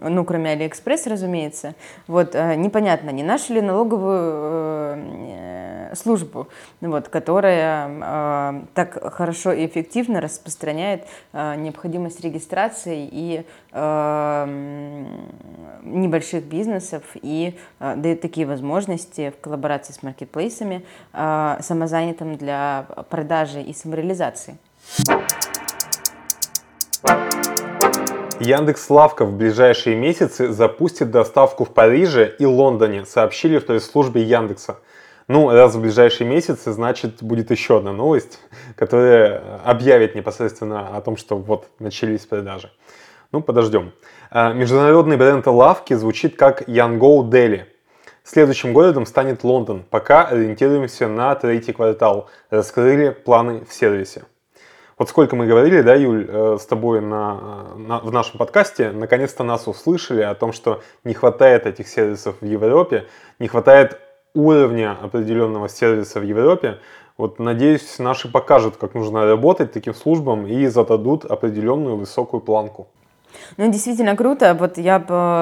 ну, 0.02 0.24
кроме 0.24 0.50
Алиэкспресс, 0.50 1.06
разумеется, 1.06 1.74
вот, 2.08 2.34
э, 2.34 2.56
непонятно, 2.56 3.10
не 3.10 3.22
нашу 3.22 3.54
ли 3.54 3.60
налоговую 3.60 4.98
службу, 5.94 6.48
вот, 6.80 7.08
которая 7.08 8.66
так 8.74 9.14
хорошо 9.14 9.52
и 9.52 9.64
эффективно 9.66 10.20
распространяет 10.20 11.04
необходимость 11.32 12.20
регистрации 12.20 13.08
и 13.10 13.44
небольших 15.82 16.44
бизнесов 16.44 17.02
и 17.14 17.56
дает 17.78 18.20
такие 18.20 18.46
возможности 18.46 19.30
в 19.30 19.40
коллаборации 19.40 19.94
с 19.94 20.02
маркетплейсами 20.02 20.84
самозанятым 21.12 22.36
для 22.36 22.77
продажи 22.82 23.62
и 23.62 23.72
самореализации. 23.72 24.58
Яндекс 28.40 28.88
Лавка 28.88 29.24
в 29.24 29.36
ближайшие 29.36 29.96
месяцы 29.96 30.52
запустит 30.52 31.10
доставку 31.10 31.64
в 31.64 31.74
Париже 31.74 32.36
и 32.38 32.46
Лондоне, 32.46 33.04
сообщили 33.04 33.58
в 33.58 33.66
пресс-службе 33.66 34.22
Яндекса. 34.22 34.78
Ну, 35.26 35.50
раз 35.50 35.74
в 35.74 35.80
ближайшие 35.80 36.28
месяцы, 36.28 36.72
значит, 36.72 37.22
будет 37.22 37.50
еще 37.50 37.78
одна 37.78 37.92
новость, 37.92 38.38
которая 38.76 39.60
объявит 39.64 40.14
непосредственно 40.14 40.96
о 40.96 41.00
том, 41.00 41.16
что 41.16 41.36
вот 41.36 41.66
начались 41.80 42.26
продажи. 42.26 42.70
Ну, 43.32 43.42
подождем. 43.42 43.92
А, 44.30 44.52
международный 44.52 45.16
бренд 45.16 45.46
лавки 45.46 45.94
звучит 45.94 46.36
как 46.36 46.62
Yango 46.68 47.28
Delhi. 47.28 47.64
Следующим 48.30 48.74
городом 48.74 49.06
станет 49.06 49.42
Лондон. 49.42 49.84
Пока 49.88 50.26
ориентируемся 50.26 51.08
на 51.08 51.34
третий 51.34 51.72
квартал. 51.72 52.28
Раскрыли 52.50 53.08
планы 53.08 53.64
в 53.64 53.72
сервисе. 53.72 54.24
Вот 54.98 55.08
сколько 55.08 55.34
мы 55.34 55.46
говорили, 55.46 55.80
да, 55.80 55.94
Юль, 55.94 56.26
э, 56.28 56.58
с 56.60 56.66
тобой 56.66 57.00
на, 57.00 57.72
на, 57.78 58.00
в 58.00 58.12
нашем 58.12 58.36
подкасте, 58.36 58.90
наконец-то 58.90 59.44
нас 59.44 59.66
услышали 59.66 60.20
о 60.20 60.34
том, 60.34 60.52
что 60.52 60.82
не 61.04 61.14
хватает 61.14 61.64
этих 61.66 61.88
сервисов 61.88 62.34
в 62.42 62.44
Европе, 62.44 63.06
не 63.38 63.48
хватает 63.48 63.98
уровня 64.34 64.98
определенного 65.00 65.70
сервиса 65.70 66.20
в 66.20 66.24
Европе. 66.24 66.80
Вот, 67.16 67.38
надеюсь, 67.38 67.98
наши 67.98 68.30
покажут, 68.30 68.76
как 68.76 68.92
нужно 68.92 69.24
работать 69.24 69.72
таким 69.72 69.94
службам 69.94 70.46
и 70.46 70.66
зададут 70.66 71.24
определенную 71.24 71.96
высокую 71.96 72.42
планку. 72.42 72.88
Ну, 73.56 73.70
действительно 73.70 74.16
круто. 74.16 74.54
Вот 74.54 74.78
я 74.78 74.98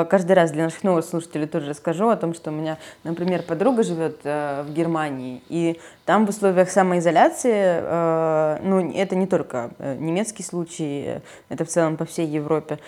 каждый 0.09 0.33
раз 0.33 0.51
для 0.51 0.65
наших 0.65 0.83
новых 0.85 1.05
слушателей 1.05 1.47
тоже 1.47 1.71
расскажу 1.71 2.09
о 2.09 2.17
том, 2.17 2.35
что 2.35 2.51
у 2.51 2.55
меня, 2.55 2.79
например, 3.05 3.43
подруга 3.43 3.83
живет 3.83 4.21
э, 4.25 4.65
в 4.67 4.73
Германии, 4.73 5.43
и 5.49 5.81
там 6.05 6.27
в 6.27 6.31
условиях 6.31 6.71
самоизоляции, 6.71 7.53
э, 7.53 8.59
ну, 8.63 8.93
это 8.93 9.17
не 9.17 9.27
только 9.27 9.71
э, 9.79 9.97
немецкий 9.99 10.43
случай, 10.43 11.21
это 11.49 11.65
в 11.65 11.69
целом 11.69 11.97
по 11.97 12.05
всей 12.05 12.27
Европе, 12.27 12.79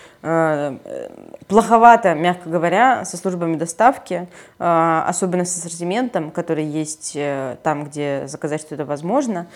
плоховато, 1.47 2.13
мягко 2.15 2.49
говоря, 2.49 3.05
со 3.05 3.17
службами 3.17 3.55
доставки, 3.55 4.27
особенно 4.57 5.45
с 5.45 5.57
ассортиментом, 5.57 6.31
который 6.31 6.65
есть 6.65 7.17
там, 7.63 7.85
где 7.85 8.23
заказать 8.27 8.61
что-то 8.61 8.85
возможно. 8.85 9.47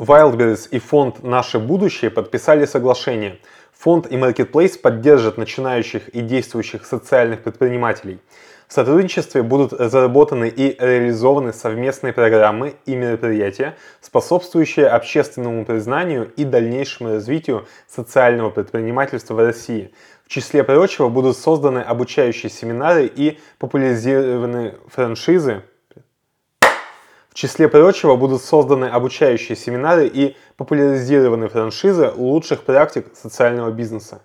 Wildberries 0.00 0.66
и 0.70 0.78
фонд 0.78 1.22
«Наше 1.22 1.58
будущее» 1.58 2.10
подписали 2.10 2.64
соглашение. 2.64 3.38
Фонд 3.74 4.10
и 4.10 4.16
Marketplace 4.16 4.78
поддержат 4.78 5.36
начинающих 5.36 6.08
и 6.08 6.22
действующих 6.22 6.86
социальных 6.86 7.42
предпринимателей. 7.42 8.18
В 8.66 8.72
сотрудничестве 8.72 9.42
будут 9.42 9.74
разработаны 9.74 10.48
и 10.48 10.74
реализованы 10.80 11.52
совместные 11.52 12.14
программы 12.14 12.76
и 12.86 12.96
мероприятия, 12.96 13.76
способствующие 14.00 14.86
общественному 14.86 15.66
признанию 15.66 16.32
и 16.34 16.44
дальнейшему 16.44 17.10
развитию 17.10 17.66
социального 17.86 18.48
предпринимательства 18.48 19.34
в 19.34 19.40
России. 19.40 19.92
В 20.24 20.30
числе 20.30 20.64
прочего 20.64 21.10
будут 21.10 21.36
созданы 21.36 21.80
обучающие 21.80 22.48
семинары 22.48 23.04
и 23.04 23.38
популяризированы 23.58 24.76
франшизы, 24.88 25.62
в 27.40 27.42
числе 27.42 27.70
прочего 27.70 28.16
будут 28.16 28.42
созданы 28.42 28.84
обучающие 28.84 29.56
семинары 29.56 30.06
и 30.06 30.36
популяризированы 30.58 31.48
франшизы 31.48 32.12
лучших 32.14 32.64
практик 32.64 33.06
социального 33.14 33.70
бизнеса. 33.70 34.20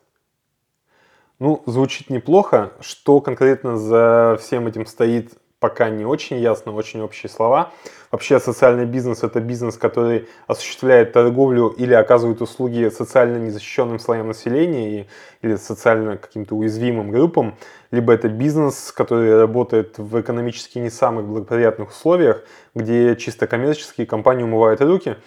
Ну, 1.39 1.63
звучит 1.65 2.09
неплохо. 2.09 2.73
Что 2.81 3.21
конкретно 3.21 3.77
за 3.77 4.37
всем 4.41 4.67
этим 4.67 4.85
стоит, 4.85 5.31
пока 5.59 5.89
не 5.89 6.05
очень 6.05 6.37
ясно, 6.37 6.73
очень 6.73 7.01
общие 7.01 7.29
слова. 7.29 7.71
Вообще 8.11 8.39
социальный 8.39 8.85
бизнес 8.85 9.23
это 9.23 9.39
бизнес, 9.39 9.77
который 9.77 10.27
осуществляет 10.47 11.13
торговлю 11.13 11.69
или 11.69 11.93
оказывает 11.93 12.41
услуги 12.41 12.89
социально 12.89 13.37
незащищенным 13.37 13.99
слоям 13.99 14.27
населения 14.27 15.01
и, 15.01 15.07
или 15.41 15.55
социально 15.55 16.17
каким-то 16.17 16.55
уязвимым 16.55 17.11
группам. 17.11 17.55
Либо 17.91 18.13
это 18.13 18.29
бизнес, 18.29 18.91
который 18.91 19.37
работает 19.37 19.97
в 19.97 20.19
экономически 20.19 20.79
не 20.79 20.89
самых 20.89 21.25
благоприятных 21.25 21.89
условиях, 21.89 22.43
где 22.73 23.15
чисто 23.15 23.47
коммерческие 23.47 24.07
компании 24.07 24.43
умывают 24.43 24.81
руки. 24.81 25.17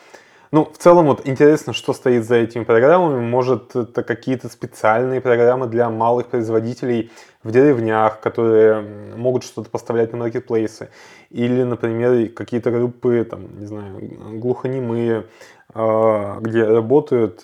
Ну, 0.50 0.64
в 0.64 0.78
целом, 0.78 1.06
вот 1.06 1.28
интересно, 1.28 1.74
что 1.74 1.92
стоит 1.92 2.24
за 2.24 2.37
этими 2.37 2.64
программами. 2.64 3.20
Может, 3.20 3.76
это 3.76 4.02
какие-то 4.02 4.48
специальные 4.48 5.20
программы 5.20 5.66
для 5.66 5.90
малых 5.90 6.28
производителей 6.28 7.11
в 7.42 7.50
деревнях, 7.50 8.20
которые 8.20 8.80
могут 9.14 9.44
что-то 9.44 9.68
поставлять 9.68 10.12
на 10.12 10.18
маркетплейсы. 10.18 10.88
Или, 11.28 11.64
например, 11.64 12.30
какие-то 12.30 12.70
группы, 12.70 13.26
там, 13.28 13.61
не 13.61 13.66
знаю, 13.66 14.40
глухонемые, 14.40 15.26
а, 15.74 16.40
где 16.40 16.64
работают 16.64 17.42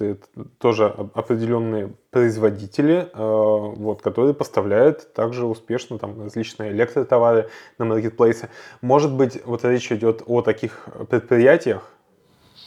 тоже 0.59 0.87
определенные 1.13 1.93
производители, 2.11 3.11
а, 3.13 3.59
вот, 3.77 4.01
которые 4.01 4.33
поставляют 4.33 5.13
также 5.13 5.45
успешно 5.45 5.99
там, 5.99 6.23
различные 6.23 6.73
электротовары 6.73 7.51
на 7.77 7.85
маркетплейсы. 7.85 8.49
Может 8.81 9.13
быть, 9.13 9.45
вот 9.45 9.63
речь 9.67 9.93
идет 9.93 10.23
о 10.27 10.41
таких 10.41 10.87
предприятиях, 11.11 11.94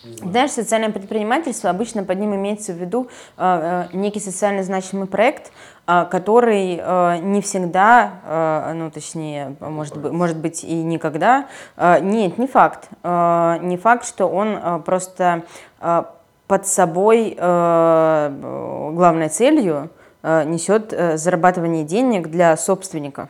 Знаешь, 0.04 0.52
социальное 0.52 0.90
предпринимательство, 0.90 1.70
обычно 1.70 2.04
под 2.04 2.20
ним 2.20 2.36
имеется 2.36 2.72
в 2.72 2.78
виду 2.78 3.10
э, 3.38 3.88
э, 3.92 3.98
некий 3.98 4.20
социально 4.20 4.64
значимый 4.64 5.08
проект, 5.08 5.52
э, 5.88 6.06
который 6.10 6.80
э, 6.82 7.18
не 7.20 7.42
всегда, 7.42 8.12
э, 8.24 8.74
ну 8.76 8.92
точнее, 8.92 9.56
может 9.60 9.98
быть, 9.98 10.12
может 10.12 10.38
быть 10.38 10.64
и 10.64 10.84
никогда, 10.84 11.48
э, 11.76 12.00
нет, 12.02 12.38
не 12.38 12.48
факт, 12.48 12.90
э, 13.04 13.58
не 13.62 13.78
факт, 13.78 14.06
что 14.06 14.28
он 14.28 14.50
э, 14.50 14.80
просто 14.86 15.44
э, 15.82 16.04
под 16.48 16.68
собой 16.68 17.36
э, 17.38 18.92
главной 18.94 19.30
целью 19.30 19.90
э, 20.24 20.44
несет 20.46 20.94
э, 20.94 21.18
зарабатывание 21.18 21.84
денег 21.84 22.28
для 22.28 22.56
собственников. 22.56 23.30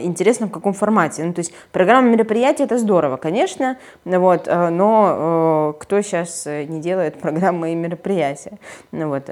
интересно 0.04 0.48
в 0.48 0.52
каком 0.52 0.74
формате. 0.74 1.24
Ну, 1.24 1.34
то 1.34 1.40
есть 1.40 1.54
программа 1.72 2.10
мероприятий 2.10 2.64
это 2.64 2.78
здорово, 2.78 3.18
конечно, 3.18 3.78
вот, 4.06 4.48
э, 4.48 4.70
но 4.70 5.74
э, 5.76 5.82
кто 5.82 6.02
сейчас 6.02 6.46
не 6.46 6.80
делает 6.80 7.20
программы 7.22 7.74
и 7.74 7.76
мероприятия? 7.76 8.58
Ну, 8.92 9.10
вот, 9.10 9.30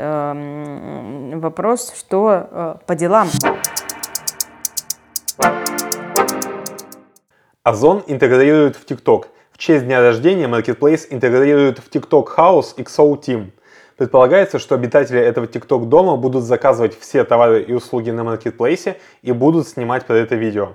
вопрос, 1.41 1.93
что 1.95 2.79
по 2.85 2.95
делам. 2.95 3.27
Озон 7.63 8.03
интегрирует 8.07 8.75
в 8.75 8.85
TikTok. 8.85 9.27
В 9.51 9.57
честь 9.57 9.85
дня 9.85 10.01
рождения 10.01 10.47
Marketplace 10.47 11.07
интегрирует 11.09 11.79
в 11.79 11.89
TikTok 11.89 12.27
House 12.35 12.75
XO 12.75 13.17
Team. 13.17 13.51
Предполагается, 14.03 14.59
что 14.59 14.75
обитатели 14.75 15.17
этого 15.17 15.45
TikTok 15.45 15.85
дома 15.85 16.17
будут 16.17 16.43
заказывать 16.43 16.99
все 16.99 17.23
товары 17.23 17.63
и 17.63 17.71
услуги 17.71 18.11
на 18.11 18.19
Marketplace 18.19 18.97
и 19.21 19.31
будут 19.31 19.65
снимать 19.65 20.05
под 20.05 20.17
это 20.17 20.35
видео. 20.35 20.73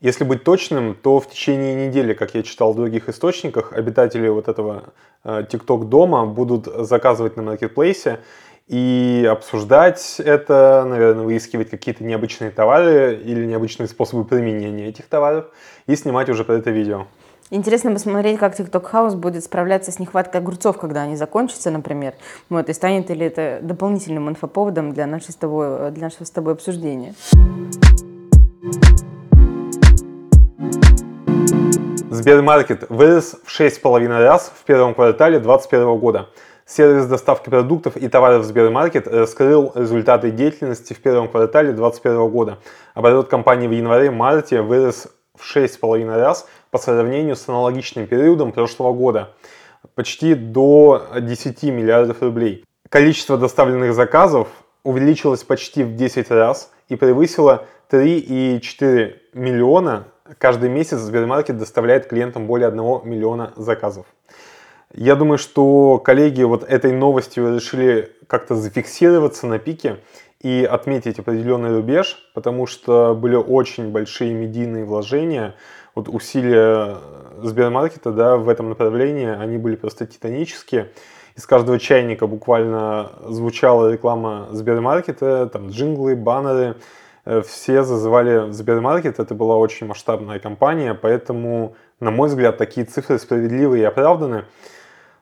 Если 0.00 0.24
быть 0.24 0.42
точным, 0.42 0.96
то 0.96 1.20
в 1.20 1.30
течение 1.30 1.86
недели, 1.86 2.14
как 2.14 2.34
я 2.34 2.42
читал 2.42 2.72
в 2.72 2.76
других 2.76 3.08
источниках, 3.08 3.72
обитатели 3.72 4.26
вот 4.26 4.48
этого 4.48 4.86
э, 5.22 5.44
TikTok 5.48 5.84
дома 5.84 6.26
будут 6.26 6.66
заказывать 6.66 7.36
на 7.36 7.42
Marketplace 7.42 8.18
и 8.66 9.24
обсуждать 9.30 10.16
это, 10.18 10.84
наверное, 10.84 11.24
выискивать 11.24 11.70
какие-то 11.70 12.02
необычные 12.02 12.50
товары 12.50 13.14
или 13.24 13.46
необычные 13.46 13.86
способы 13.86 14.24
применения 14.24 14.88
этих 14.88 15.06
товаров 15.06 15.44
и 15.86 15.94
снимать 15.94 16.28
уже 16.28 16.42
про 16.42 16.56
это 16.56 16.72
видео. 16.72 17.06
Интересно 17.54 17.92
посмотреть, 17.92 18.40
как 18.40 18.58
TikTok 18.58 18.90
House 18.90 19.14
будет 19.14 19.44
справляться 19.44 19.92
с 19.92 20.00
нехваткой 20.00 20.40
огурцов, 20.40 20.76
когда 20.76 21.02
они 21.02 21.14
закончатся, 21.14 21.70
например. 21.70 22.14
Вот, 22.50 22.68
и 22.68 22.72
станет 22.72 23.08
ли 23.10 23.26
это 23.26 23.60
дополнительным 23.62 24.28
инфоповодом 24.28 24.92
для 24.92 25.06
нашего 25.06 25.30
с 25.30 25.36
тобой, 25.36 25.92
для 25.92 26.06
нашего 26.06 26.24
с 26.24 26.30
тобой 26.32 26.54
обсуждения. 26.54 27.14
Сбермаркет 32.10 32.90
вырос 32.90 33.36
в 33.44 33.60
6,5 33.60 34.08
раз 34.08 34.52
в 34.52 34.64
первом 34.64 34.92
квартале 34.92 35.38
2021 35.38 35.98
года. 36.00 36.30
Сервис 36.66 37.06
доставки 37.06 37.50
продуктов 37.50 37.96
и 37.96 38.08
товаров 38.08 38.44
Сбермаркет 38.46 39.06
раскрыл 39.06 39.70
результаты 39.76 40.32
деятельности 40.32 40.92
в 40.92 41.00
первом 41.00 41.28
квартале 41.28 41.68
2021 41.68 42.30
года. 42.32 42.58
Оборот 42.94 43.28
компании 43.28 43.68
в 43.68 43.72
январе-марте 43.72 44.60
вырос 44.60 45.06
в 45.36 45.56
6,5 45.56 46.16
раз 46.16 46.46
по 46.74 46.78
сравнению 46.78 47.36
с 47.36 47.48
аналогичным 47.48 48.08
периодом 48.08 48.50
прошлого 48.50 48.92
года, 48.92 49.30
почти 49.94 50.34
до 50.34 51.06
10 51.20 51.62
миллиардов 51.70 52.20
рублей. 52.20 52.64
Количество 52.88 53.38
доставленных 53.38 53.94
заказов 53.94 54.48
увеличилось 54.82 55.44
почти 55.44 55.84
в 55.84 55.94
10 55.94 56.32
раз 56.32 56.72
и 56.88 56.96
превысило 56.96 57.66
3,4 57.92 59.14
миллиона. 59.34 60.08
Каждый 60.38 60.68
месяц 60.68 60.98
Сбермаркет 60.98 61.58
доставляет 61.58 62.08
клиентам 62.08 62.48
более 62.48 62.66
1 62.66 63.02
миллиона 63.04 63.52
заказов. 63.54 64.06
Я 64.92 65.14
думаю, 65.14 65.38
что 65.38 65.98
коллеги 65.98 66.42
вот 66.42 66.64
этой 66.64 66.90
новостью 66.90 67.54
решили 67.54 68.10
как-то 68.26 68.56
зафиксироваться 68.56 69.46
на 69.46 69.60
пике 69.60 69.98
и 70.44 70.62
отметить 70.62 71.18
определенный 71.18 71.74
рубеж, 71.74 72.18
потому 72.34 72.66
что 72.66 73.14
были 73.14 73.34
очень 73.34 73.90
большие 73.90 74.34
медийные 74.34 74.84
вложения, 74.84 75.54
вот 75.94 76.10
усилия 76.10 76.98
Сбермаркета 77.40 78.12
да, 78.12 78.36
в 78.36 78.50
этом 78.50 78.68
направлении, 78.68 79.26
они 79.26 79.56
были 79.56 79.76
просто 79.76 80.06
титанические. 80.06 80.90
Из 81.34 81.46
каждого 81.46 81.78
чайника 81.78 82.26
буквально 82.26 83.10
звучала 83.26 83.90
реклама 83.90 84.48
Сбермаркета, 84.50 85.48
там 85.50 85.70
джинглы, 85.70 86.14
баннеры, 86.14 86.76
э, 87.24 87.40
все 87.40 87.82
зазывали 87.82 88.52
Сбермаркет, 88.52 89.20
это 89.20 89.34
была 89.34 89.56
очень 89.56 89.86
масштабная 89.86 90.40
компания, 90.40 90.92
поэтому, 90.92 91.74
на 92.00 92.10
мой 92.10 92.28
взгляд, 92.28 92.58
такие 92.58 92.84
цифры 92.84 93.18
справедливы 93.18 93.78
и 93.78 93.82
оправданы. 93.82 94.44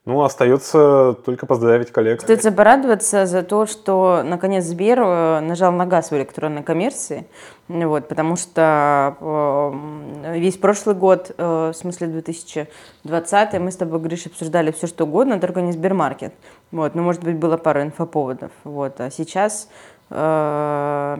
Ну, 0.04 0.20
остается 0.22 1.16
только 1.24 1.46
поздравить 1.46 1.92
коллег. 1.92 2.18
Остается 2.18 2.50
порадоваться 2.50 3.24
за 3.24 3.44
то, 3.44 3.66
что 3.66 4.22
наконец 4.24 4.64
Сбер 4.64 5.00
э, 5.00 5.40
нажал 5.40 5.70
на 5.70 5.86
газ 5.86 6.10
в 6.10 6.16
электронной 6.16 6.64
коммерции, 6.64 7.24
вот, 7.68 8.08
потому 8.08 8.34
что 8.34 9.16
э, 9.20 10.40
весь 10.40 10.56
прошлый 10.56 10.96
год, 10.96 11.30
э, 11.38 11.70
в 11.72 11.76
смысле 11.76 12.08
2020, 12.08 13.60
мы 13.60 13.70
с 13.70 13.76
тобой, 13.76 14.00
Гриша, 14.00 14.28
обсуждали 14.28 14.72
все 14.72 14.88
что 14.88 15.04
угодно, 15.04 15.38
только 15.38 15.60
не 15.60 15.70
Сбермаркет. 15.70 16.34
Вот, 16.72 16.96
ну, 16.96 17.02
может 17.02 17.22
быть, 17.22 17.36
было 17.36 17.56
пару 17.56 17.82
инфоповодов. 17.82 18.50
Вот, 18.64 19.00
а 19.00 19.08
сейчас 19.08 19.68
э, 20.10 21.16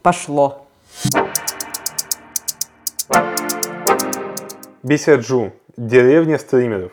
пошло. 0.00 0.64
Бесерджу. 4.82 5.52
Деревня 5.76 6.38
стримеров. 6.38 6.92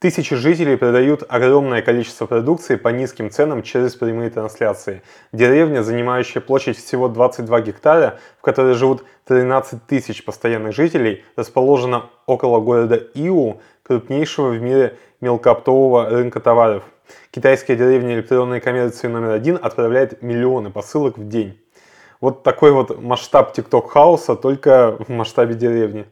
Тысячи 0.00 0.36
жителей 0.36 0.76
продают 0.76 1.24
огромное 1.28 1.82
количество 1.82 2.26
продукции 2.26 2.76
по 2.76 2.86
низким 2.90 3.32
ценам 3.32 3.64
через 3.64 3.96
прямые 3.96 4.30
трансляции. 4.30 5.02
Деревня, 5.32 5.82
занимающая 5.82 6.40
площадь 6.40 6.78
всего 6.78 7.08
22 7.08 7.60
гектара, 7.62 8.20
в 8.38 8.42
которой 8.42 8.74
живут 8.74 9.02
13 9.24 9.84
тысяч 9.88 10.24
постоянных 10.24 10.72
жителей, 10.72 11.24
расположена 11.34 12.10
около 12.26 12.60
города 12.60 12.94
Иу, 13.14 13.60
крупнейшего 13.82 14.50
в 14.50 14.62
мире 14.62 14.96
мелкооптового 15.20 16.10
рынка 16.10 16.38
товаров. 16.38 16.84
Китайская 17.32 17.74
деревня 17.74 18.14
электронной 18.14 18.60
коммерции 18.60 19.08
номер 19.08 19.30
один 19.30 19.58
отправляет 19.60 20.22
миллионы 20.22 20.70
посылок 20.70 21.18
в 21.18 21.26
день. 21.26 21.60
Вот 22.20 22.44
такой 22.44 22.70
вот 22.70 23.02
масштаб 23.02 23.58
TikTok 23.58 23.88
хаоса, 23.88 24.36
только 24.36 24.96
в 25.00 25.08
масштабе 25.08 25.56
деревни. 25.56 26.06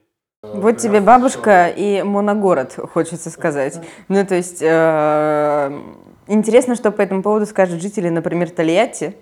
Вот 0.55 0.79
тебе 0.79 1.01
бабушка 1.01 1.69
и 1.69 2.03
моногород, 2.03 2.79
хочется 2.93 3.31
сказать. 3.31 3.81
Ну, 4.09 4.25
то 4.25 4.35
есть, 4.35 4.59
э, 4.61 5.81
интересно, 6.27 6.75
что 6.75 6.91
по 6.91 7.03
этому 7.03 7.23
поводу 7.23 7.47
скажут 7.47 7.81
жители, 7.83 8.09
например, 8.09 8.51
Тольятти, 8.51 9.15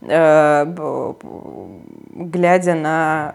э, 0.00 1.14
глядя 2.10 2.74
на 2.74 3.30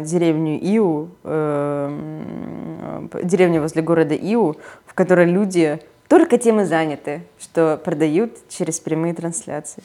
э, 0.00 0.04
деревню 0.04 0.58
Иу, 0.60 1.08
э, 1.24 3.08
деревню 3.22 3.62
возле 3.62 3.82
города 3.82 4.14
Иу, 4.14 4.56
в 4.86 4.94
которой 4.94 5.26
люди 5.26 5.80
только 6.08 6.38
тем 6.38 6.60
и 6.60 6.64
заняты, 6.64 7.22
что 7.38 7.80
продают 7.82 8.32
через 8.48 8.80
прямые 8.80 9.14
трансляции. 9.14 9.82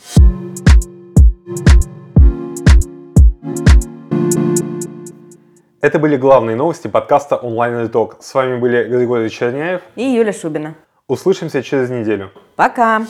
Это 5.83 5.99
были 5.99 6.15
главные 6.15 6.55
новости 6.55 6.87
подкаста 6.87 7.35
онлайн 7.35 7.87
Talk. 7.87 8.13
С 8.21 8.33
вами 8.33 8.57
были 8.57 8.85
Григорий 8.85 9.29
Черняев 9.29 9.81
и 9.97 10.03
Юля 10.03 10.31
Шубина. 10.31 10.75
Услышимся 11.09 11.61
через 11.61 11.89
неделю. 11.89 12.31
Пока! 12.55 13.01